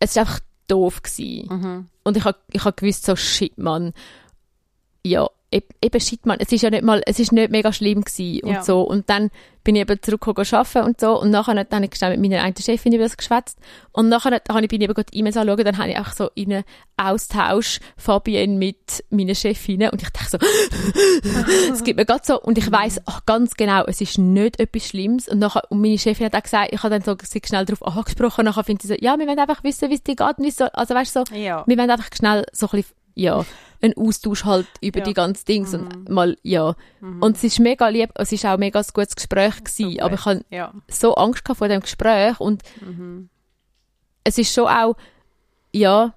[0.00, 1.48] es ist einfach doof gewesen.
[2.04, 3.92] Und ich habe ich hab gewusst, so shit, Mann.
[5.04, 5.28] Ja,
[5.82, 6.38] eben shit, Mann.
[6.40, 8.62] Es ist ja nicht mal, es ist nicht mega schlimm gewesen und Ja.
[8.62, 8.82] so.
[8.82, 9.30] Und dann
[9.62, 11.18] bin ich eben zurückgekommen arbeiten und so.
[11.18, 13.58] Und nachher dann habe ich schnell mit meiner einen Chefin über das geschwätzt.
[13.92, 16.28] Und nachher habe ich, bin ich eben gerade E-Mails anschauen, dann habe ich auch so
[16.34, 16.64] in einen
[16.98, 20.38] Austausch Fabienne mit meiner Chefin und ich dachte so,
[21.72, 24.86] es gibt mir gerade so, und ich weiss ach, ganz genau, es ist nicht etwas
[24.88, 25.28] Schlimmes.
[25.28, 27.96] Und, nachher, und meine Chefin hat auch gesagt, ich habe dann so sie schnell darauf
[27.96, 30.38] angesprochen, nachher findet sie so, ja, wir wollen einfach wissen, wie es dir geht.
[30.38, 31.64] und So, also weißt du, so, Ja.
[31.66, 33.44] wir wollen einfach schnell so ein bisschen, ja,
[33.80, 35.04] einen Austausch halt über Ja.
[35.04, 35.08] Mhm.
[35.08, 36.74] die ganzen Dings und mal, ja.
[37.00, 40.24] Und es ist mega lieb, es ist auch mega ein gutes Gespräch gewesen, aber ich
[40.24, 40.72] habe Ja.
[40.88, 43.28] so Angst vor dem Gespräch und Mhm.
[44.24, 44.96] es ist schon auch,
[45.72, 46.14] ja,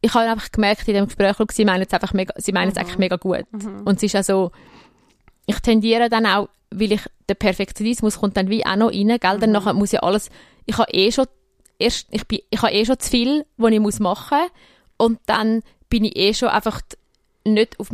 [0.00, 2.68] ich habe einfach gemerkt in dem Gespräch, schau, sie meinen es einfach mega, sie meinen
[2.70, 2.80] es Mhm.
[2.80, 3.44] eigentlich mega gut.
[3.84, 4.50] Und es ist auch so,
[5.46, 9.36] ich tendiere dann auch, weil ich, der Perfektionismus kommt dann wie auch noch rein, gell,
[9.36, 9.40] Mhm.
[9.40, 10.28] dann nachher muss ja alles,
[10.66, 11.26] ich habe eh schon,
[11.78, 14.38] erst, ich bin, ich habe eh schon zu viel, was ich muss machen
[15.02, 16.80] und dann bin ich eh schon einfach
[17.44, 17.90] nicht auf,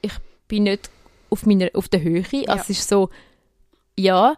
[0.00, 0.12] ich
[0.48, 0.88] bin nicht
[1.28, 2.54] auf meiner, auf der Höhe, also Ja.
[2.56, 3.10] es ist so,
[3.96, 4.36] ja,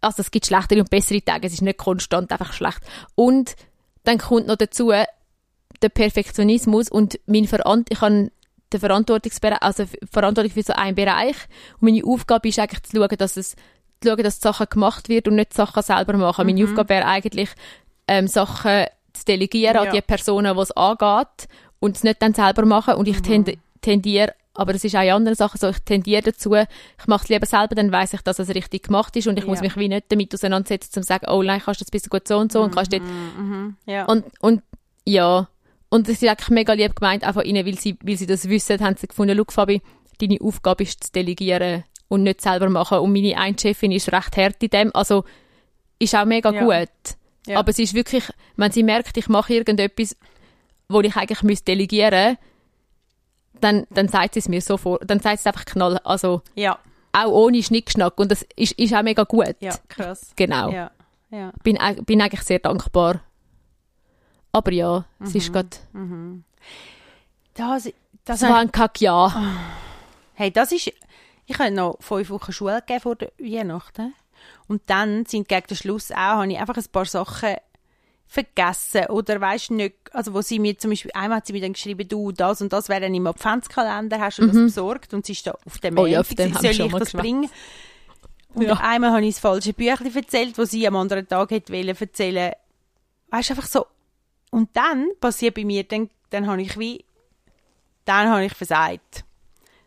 [0.00, 2.80] also es gibt schlechtere und bessere Tage, es ist nicht konstant einfach schlecht.
[3.14, 3.54] Und
[4.02, 8.30] dann kommt noch dazu der Perfektionismus und mein Verant ich habe
[8.72, 11.36] den Verantwortungsbereich, also Verantwortung für so einen Bereich
[11.78, 13.50] und meine Aufgabe ist eigentlich zu schauen, dass es
[14.00, 16.44] zu schauen, dass die Sachen gemacht wird und nicht die Sachen selber machen.
[16.46, 17.50] Meine Aufgabe wäre eigentlich
[18.08, 18.86] ähm, Sachen
[19.22, 19.82] zu delegieren Ja.
[19.82, 21.48] an die Personen, die es angeht
[21.80, 22.94] und es nicht dann selber machen.
[22.94, 23.22] Und ich Mhm.
[23.22, 27.24] tend, tendiere, aber das ist auch in anderen Sachen so, ich tendiere dazu, ich mache
[27.24, 29.50] es lieber selber, dann weiß ich, dass es richtig gemacht ist und ich Ja.
[29.50, 31.92] muss mich wie nicht damit auseinandersetzen, um zu sagen, oh nein, kannst du das ein
[31.92, 33.02] bisschen gut so und so und kannst dort
[33.36, 33.76] Mhm.
[33.86, 34.04] Ja.
[34.04, 34.62] und, und
[35.06, 35.48] ja,
[35.88, 38.48] und es ist eigentlich mega lieb gemeint, auch von ihnen, weil sie, weil sie das
[38.48, 39.82] wissen, haben sie gefunden, schau Fabi,
[40.20, 42.98] deine Aufgabe ist zu delegieren und nicht selber machen.
[42.98, 45.24] Und meine eine Chefin ist recht hart in dem, also
[45.98, 46.62] ist auch mega Ja.
[46.64, 47.16] gut.
[47.46, 47.58] Ja.
[47.58, 48.24] Aber sie ist wirklich,
[48.56, 50.16] wenn sie merkt, ich mache irgendetwas,
[50.88, 52.36] wo ich eigentlich müsste delegieren
[53.60, 56.42] dann, dann sagt sie es mir so vor, dann sagt sie es einfach knall, also
[56.56, 56.78] ja.
[57.12, 59.54] auch ohne Schnickschnack und das ist, ist auch mega gut.
[59.60, 60.32] Ja, krass.
[60.36, 60.70] Genau.
[60.70, 60.90] Ja.
[61.30, 61.52] Ja.
[61.62, 63.20] Bin, bin eigentlich sehr dankbar.
[64.52, 65.36] Aber ja, es Mhm.
[65.36, 65.68] ist gerade
[67.54, 67.92] Das, das,
[68.24, 69.42] Das war ein Kackjahr.
[70.34, 70.92] hey, das ist...
[71.46, 74.14] Ich hatte noch fünf Wochen Schule gegeben vor der Weihnachten.
[74.68, 77.56] Und dann sind gegen den Schluss auch, habe ich einfach ein paar Sachen
[78.26, 81.74] vergessen oder weißt nicht, also wo sie mir zum Beispiel, einmal hat sie mir dann
[81.74, 85.12] geschrieben, du, das und das wäre dann im Adventskalender, hast du das besorgt?
[85.12, 87.50] Und sie ist da auf dem Oh ja, auf den soll ich das bringen?
[88.54, 88.74] Und Ja.
[88.74, 92.52] einmal habe ich das falsche Büchlein erzählt, wo sie am anderen Tag hätte wollen erzählen.
[93.30, 93.86] Weißt du, einfach so.
[94.50, 97.04] Und dann passiert bei mir, dann, dann habe ich wie,
[98.04, 99.24] dann habe ich versagt.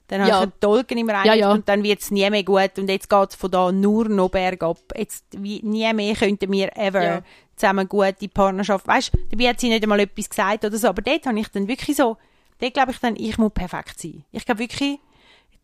[0.08, 0.38] Dann habe Ja.
[0.38, 1.52] ich einen Dolken im Rein Ja, ja.
[1.52, 4.30] und dann wird es nie mehr gut und jetzt geht es von da nur noch
[4.30, 4.78] bergab.
[4.96, 7.24] Jetzt wie, nie mehr könnten wir ever
[7.56, 8.88] zusammen gute Partnerschaft.
[8.88, 11.48] Weißt du, dabei hat sie nicht einmal etwas gesagt oder so, aber dort habe ich
[11.50, 12.18] dann wirklich so,
[12.60, 14.24] dort glaube ich dann, ich muss perfekt sein.
[14.32, 15.00] Ich glaube wirklich,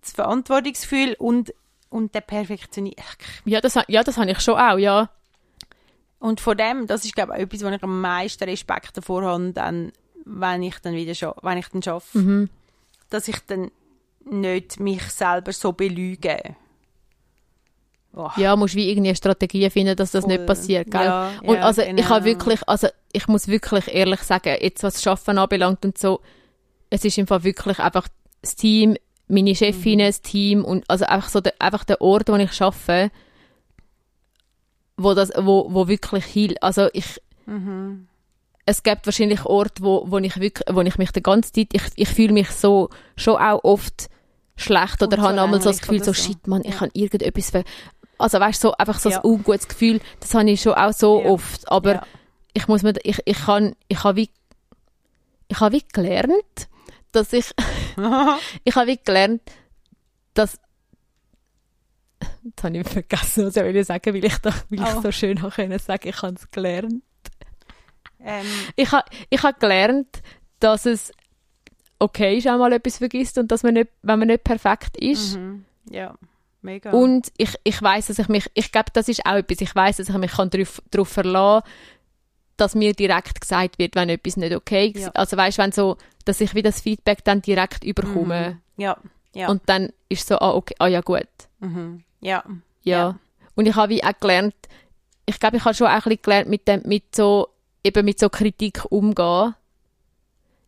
[0.02, 1.54] das Verantwortungsgefühl und,
[1.90, 3.06] und der Perfektionismus.
[3.46, 5.10] Ja, das, ja, das habe ich schon auch, ja.
[6.20, 9.52] Und von dem, das ist glaube ich etwas, wo ich am meisten Respekt davor habe,
[9.54, 9.92] dann,
[10.26, 12.50] wenn ich dann wieder scha wenn ich dann schaffe, Mhm.
[13.10, 13.70] dass ich dann
[14.26, 16.56] nicht mich selber so belüge.
[18.14, 18.30] Oh.
[18.36, 20.34] Ja, musst wie irgendwie eine Strategie finden, dass das Voll.
[20.34, 21.06] nicht passiert, gell?
[21.06, 22.10] Ja, und ja, also ich genau.
[22.10, 26.20] habe wirklich, also ich muss wirklich ehrlich sagen, jetzt was Schaffen anbelangt und so,
[26.90, 28.08] es ist im Fall wirklich einfach
[28.42, 28.98] das Team,
[29.30, 30.10] meine Chefinnen, Mhm.
[30.10, 33.12] das Team und also einfach so der, einfach der Ort, wo ich arbeite,
[34.98, 36.62] wo das, wo, wo wirklich hilft.
[36.62, 38.08] Also ich, Mhm.
[38.72, 41.84] Es gibt wahrscheinlich Orte, wo, wo ich wirklich, wo ich mich die ganze Zeit, ich,
[41.96, 44.10] ich fühle mich so, schon auch oft
[44.56, 46.22] schlecht oder habe einmal so das Gefühl, so, so.
[46.22, 46.82] shit, Mann, ich Ja.
[46.82, 47.64] habe irgendetwas ver
[48.18, 49.18] also weißt du, so, einfach so Ja.
[49.18, 51.30] ein ungutes Gefühl, das habe ich schon auch so Ja.
[51.30, 52.02] oft, aber Ja.
[52.54, 54.30] ich muss mir, ich, ich kann, ich habe wie,
[55.48, 56.68] ich habe wie gelernt,
[57.12, 57.46] dass ich,
[58.64, 59.42] ich habe wie gelernt,
[60.36, 60.60] dass,
[62.44, 65.02] jetzt habe ich vergessen, was ich will sagen, weil ich da, weil ich Oh.
[65.02, 67.02] so schön habe können sagen, ich habe es gelernt.
[68.24, 70.22] Ähm, Ich habe ich ha gelernt,
[70.60, 71.12] dass es
[72.00, 75.38] okay ist, auch mal etwas vergisst und dass man nicht, wenn man nicht perfekt ist.
[75.38, 75.66] mhm.
[75.90, 76.16] Ja,
[76.62, 76.92] mega.
[76.92, 79.98] Und ich, ich weiß, dass ich mich, ich glaube, das ist auch etwas, ich weiß,
[79.98, 81.64] dass ich mich kann darauf, darauf verlassen
[82.62, 85.02] dass mir direkt gesagt wird, wenn etwas nicht okay ist.
[85.02, 85.12] Ja.
[85.16, 88.60] Also weißt wenn so, dass ich wie das Feedback dann direkt überkomme.
[88.78, 88.84] Mhm.
[88.84, 88.98] Ja,
[89.34, 89.50] ja.
[89.50, 91.28] Und dann ist so, ah, okay, ah ja gut.
[91.60, 92.04] mhm.
[92.20, 92.44] ja.
[92.84, 92.98] Ja.
[92.98, 93.20] Ja.
[93.56, 94.56] Und ich habe wie auch gelernt,
[95.26, 97.50] ich glaube, ich habe schon auch ein bisschen gelernt, mit dem, mit so,
[97.84, 99.56] eben mit so Kritik umgehen.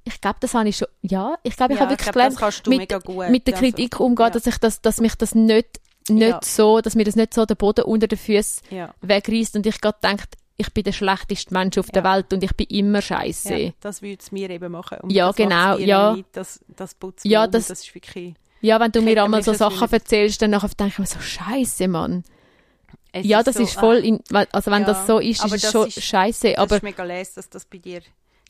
[0.06, 2.68] Ich glaube, das habe ich schon, ja, ich glaube, ich ja, habe wirklich glaub, gelernt,
[2.68, 3.30] mit, gut.
[3.30, 3.66] mit der also.
[3.66, 4.30] Kritik umgehen, ja.
[4.32, 6.40] dass ich das, dass mich das nicht, nicht Ja.
[6.44, 8.94] so, dass mir das nicht so den Boden unter den Füßen Ja.
[9.02, 10.26] wegreißt und ich gerade denke,
[10.58, 12.04] ich bin der schlechteste Mensch auf der.
[12.04, 13.56] Welt und ich bin immer scheiße.
[13.56, 15.00] Ja, das würde es mir eben machen.
[15.02, 16.14] Und Ja, genau, ja.
[16.16, 18.36] Nicht, das, das putzt Ja, das- das ist wirklich...
[18.62, 21.88] Ja, wenn du mir einmal so Sachen erzählst, dann nachher denke ich mir so, scheiße,
[21.88, 22.24] Mann.
[23.16, 24.20] Es Ja, das so, ist voll, ah, in,
[24.52, 26.84] also wenn Ja, das so ist, ist es das schon ist- scheiße, das aber ist
[26.84, 28.02] mega les, dass das bei dir...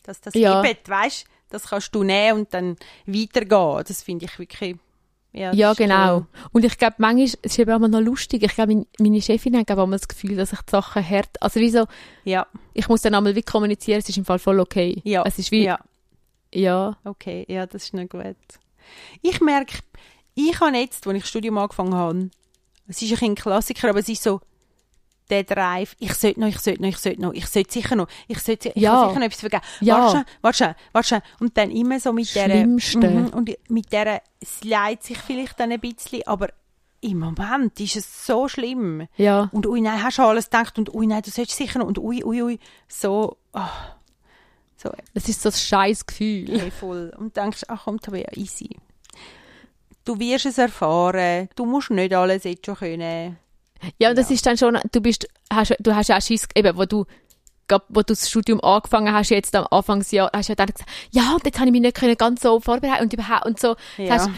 [0.04, 0.62] Dass das Ja.
[0.64, 3.84] hebt, weißt das kannst du nehmen und dann weitergehen.
[3.88, 4.76] Das finde ich wirklich...
[5.34, 6.16] Ja, das Ja, ist genau.
[6.18, 6.28] cool.
[6.52, 8.44] Und ich glaube, manchmal es ist eben auch noch lustig.
[8.44, 11.42] Ich glaube, mein- meine Chefin hat auch mal das Gefühl, dass ich die Sachen hart,
[11.42, 11.86] also wie so,
[12.24, 15.02] Ja, ich muss dann einmal wie kommunizieren, es ist im Fall voll okay.
[15.04, 15.80] ja, Es ist wie, ja,
[16.54, 16.96] ja.
[17.04, 18.36] Okay, ja, das ist nicht gut.
[19.22, 19.80] Ich merke,
[20.36, 22.30] ich habe jetzt, als ich das Studium angefangen habe,
[22.88, 24.40] es ist ein Klassiker, aber es ist so
[25.30, 28.08] der Drive, ich sollte noch, ich sollte noch, ich sollte noch, ich sollte sicher noch,
[28.28, 29.08] ich sollte, ich Ja.
[29.08, 29.64] sicher noch etwas vergeben.
[29.82, 29.96] Ja.
[30.42, 31.22] Warte schnell, warte schnell.
[31.40, 33.10] Und dann immer so mit der, Schlimmste.
[33.10, 36.50] Mhm, und mit der, es leidet sich vielleicht dann ein bisschen, aber
[37.02, 39.08] im Moment ist es so schlimm.
[39.18, 41.88] ja, Und ui, nein, hast du alles gedacht und ui, nein, du solltest sicher noch,
[41.88, 43.70] und ui, ui, ui, so, ah,
[44.78, 46.60] so es ist so ein scheiß Gefühl.
[46.60, 47.14] Hey, voll.
[47.18, 48.70] Und denkst, ach komm, Tabea, easy.
[50.06, 51.48] Du wirst es erfahren.
[51.56, 53.38] Du musst nicht alles jetzt schon können.
[54.00, 54.36] Ja, und das Ja.
[54.36, 57.06] ist dann schon, du bist, hast, du hast ja auch Schiss, eben, wo du,
[57.68, 60.90] grad wo du das Studium angefangen hast, jetzt am Anfangsjahr, hast du ja dann gesagt,
[61.12, 63.76] ja, und jetzt habe ich mich nicht können ganz so vorbereiten und überhaupt und so.
[63.98, 64.20] Ja.
[64.20, 64.30] Sagst,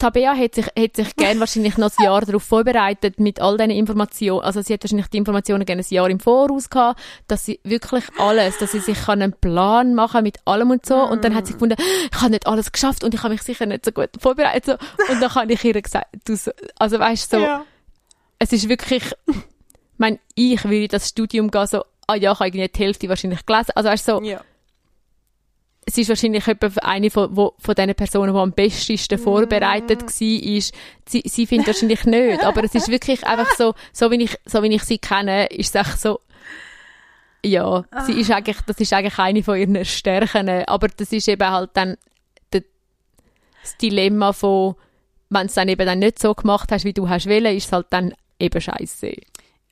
[0.00, 3.72] Tabea hat sich, hat sich gern wahrscheinlich noch ein Jahr darauf vorbereitet mit all diesen
[3.72, 4.42] Informationen.
[4.42, 8.04] Also sie hat wahrscheinlich die Informationen gerne ein Jahr im Voraus gehabt, dass sie wirklich
[8.16, 10.94] alles, dass sie sich kann einen Plan machen mit allem und so.
[11.02, 11.74] Und dann hat sie gefunden,
[12.12, 14.78] ich habe nicht alles geschafft und ich habe mich sicher nicht so gut vorbereitet.
[15.10, 17.64] Und dann habe ich ihr gesagt, du so, also weißt du, so, Ja.
[18.38, 19.36] Es ist wirklich, ich
[19.98, 23.44] meine, ich würde das Studium gehen, so, ah ja, ich habe irgendwie die Hälfte wahrscheinlich
[23.44, 23.72] gelesen.
[23.74, 24.40] Also weißt du, so, ja.
[25.86, 26.44] es ist wahrscheinlich
[26.82, 30.08] eine von, wo, von den Personen, die am besten vorbereitet war.
[30.10, 30.72] Sie,
[31.06, 34.74] sie findet wahrscheinlich nicht, aber es ist wirklich einfach so, so wie ich, so wie
[34.74, 36.20] ich sie kenne, ist es echt so,
[37.44, 41.48] ja, sie ist eigentlich, das ist eigentlich eine von ihren Stärken, aber das ist eben
[41.48, 41.96] halt dann
[42.50, 44.74] das Dilemma von,
[45.30, 47.66] wenn du es dann eben dann nicht so gemacht hast, wie du hast wollen, ist
[47.66, 49.12] es halt dann eben scheiße.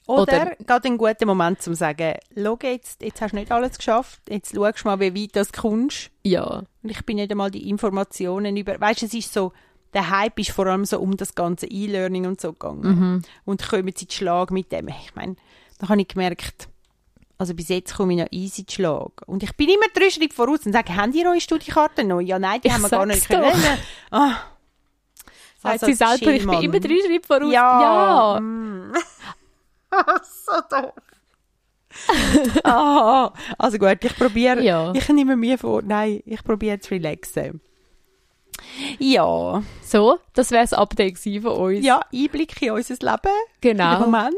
[0.06, 3.76] Oder, Oder- gerade ein guter Moment zum sagen, schau jetzt, jetzt hast du nicht alles
[3.76, 6.10] geschafft, jetzt schaust du mal, wie weit das kommst.
[6.22, 9.52] Ja, Und ich bin nicht einmal die Informationen über, weißt du, es ist so,
[9.94, 13.24] der Hype ist vor allem so um das ganze E-Learning und so gegangen.
[13.44, 14.88] Und kommen sie zu Schlag mit dem.
[14.88, 15.36] Ich meine,
[15.78, 16.68] da habe ich gemerkt,
[17.38, 19.10] also bis jetzt komme ich noch easy zu Schlag.
[19.26, 22.20] Und ich bin immer drei Schritte voraus und sage, habt ihr eure Studiekarte noch?
[22.20, 23.52] Ja, nein, die Ich haben wir gar nicht können.
[24.10, 24.36] Ah.
[25.66, 26.62] Sagt Also, sie selber, ich bin Schillmann.
[26.62, 27.52] immer drei Schritte voraus.
[27.52, 27.80] Ja.
[28.34, 28.40] ja.
[28.40, 28.92] Mm.
[30.22, 30.92] so doof.
[32.64, 34.92] ah, also gut, ich probiere, Ja.
[34.94, 37.60] ich nehme mir vor, nein, ich probiere zu relaxen.
[38.98, 41.84] Ja, So, das wäre das Update von uns.
[41.84, 44.00] ja, Einblick in unser Leben im genau.
[44.00, 44.34] Moment.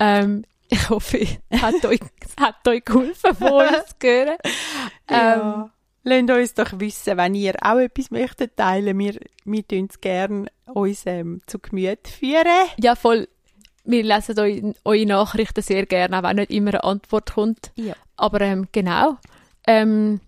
[0.00, 1.18] Ähm, ich hoffe,
[1.48, 4.36] es hat euch, es hat euch geholfen, von uns zu hören.
[5.08, 5.70] Ähm, Ja.
[6.08, 8.96] Lasst uns doch wissen, wenn ihr auch etwas möchtet teilen.
[8.96, 12.46] Wir, wir tun es gerne uns ähm, zu Gemüte führen.
[12.78, 13.26] ja, voll.
[13.82, 17.72] Wir lesen eu, eure Nachrichten sehr gerne, auch wenn nicht immer eine Antwort kommt.
[17.74, 17.94] Ja.
[18.16, 19.16] Aber ähm, genau.
[19.66, 20.20] Ähm,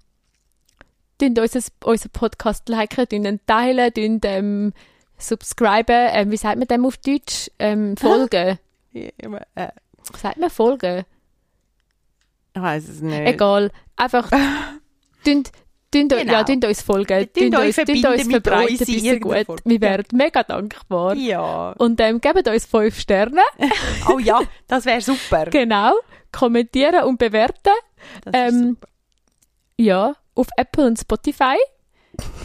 [1.18, 4.72] tun unseren, unseren Podcast liken, tun ihn teilen, tun ähm,
[5.16, 6.09] subscriben.
[6.11, 7.53] Ähm, wie sagt man dem auf Deutsch?
[7.61, 8.59] Ähm, folgen.
[8.91, 9.11] Ja,
[9.55, 9.68] äh,
[10.16, 11.05] sagt man folgen?
[12.53, 13.29] ich weiß es nicht.
[13.29, 13.70] Egal.
[13.95, 14.29] Einfach
[15.91, 16.32] tun, Genau.
[16.32, 17.12] ja, tun uns folgen.
[17.18, 19.61] Euch uns, verbinden uns verbreiten, in irgendeiner gut.
[19.64, 21.14] Wir wären mega dankbar.
[21.16, 21.72] Ja.
[21.78, 23.43] Und ähm, gebt uns fünf Sterne.
[24.09, 25.47] Oh ja, das wäre super.
[25.47, 25.93] genau.
[26.32, 27.72] Kommentieren und bewerten.
[28.24, 28.89] Das Ähm, super.
[29.78, 31.57] Ja, auf Apple und Spotify.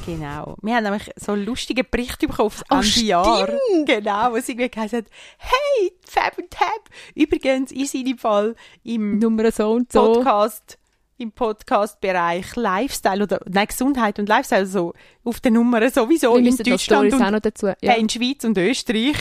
[0.05, 0.55] Genau.
[0.61, 3.07] Wir haben nämlich so einen lustigen Bericht bekommen aufs Oh, stimmt.
[3.07, 3.49] Jahr.
[3.85, 5.05] Genau, wo es irgendwie geheißen hat,
[5.39, 6.89] hey, Fab und Tab.
[7.15, 10.13] Übrigens, ihr seid im Fall im Nummer so und so.
[10.13, 10.77] Podcast,
[11.18, 14.93] im Podcast-Bereich Lifestyle oder, nein, Gesundheit und Lifestyle, so
[15.24, 17.72] auf den Nummern sowieso Wir in Deutschland Stories auch und noch dazu.
[17.82, 19.16] Ja, in Schweiz und Österreich.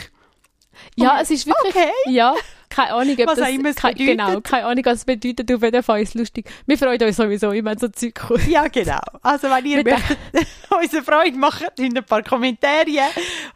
[0.97, 1.75] ja es ist wirklich...
[1.75, 1.91] Okay.
[2.11, 2.35] Ja,
[2.71, 3.49] keine Ahnung, ob Was das...
[3.49, 4.19] auch immer es kein, bedeutet.
[4.19, 5.53] Genau, keine Ahnung, was es bedeutet.
[5.53, 6.51] Auf jeden Fall ist lustig.
[6.67, 8.47] Wir freuen uns sowieso, immer, so Zeug kommt.
[8.49, 9.01] Ja, genau.
[9.21, 10.19] Also, wenn ihr möchtet,
[10.83, 12.87] unsere Freude machen, tun ein paar Kommentare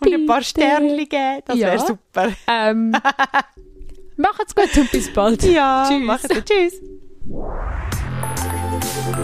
[0.00, 0.50] und ein paar Bitte.
[0.50, 1.40] Sternchen geben.
[1.46, 1.68] Das Ja.
[1.68, 2.28] wäre super.
[2.46, 2.90] Ähm,
[4.16, 5.42] macht's gut und bis bald.
[5.44, 6.02] Ja, Tschüss.
[6.04, 6.44] macht's gut.
[6.44, 6.74] Tschüss.
[8.96, 9.16] Thank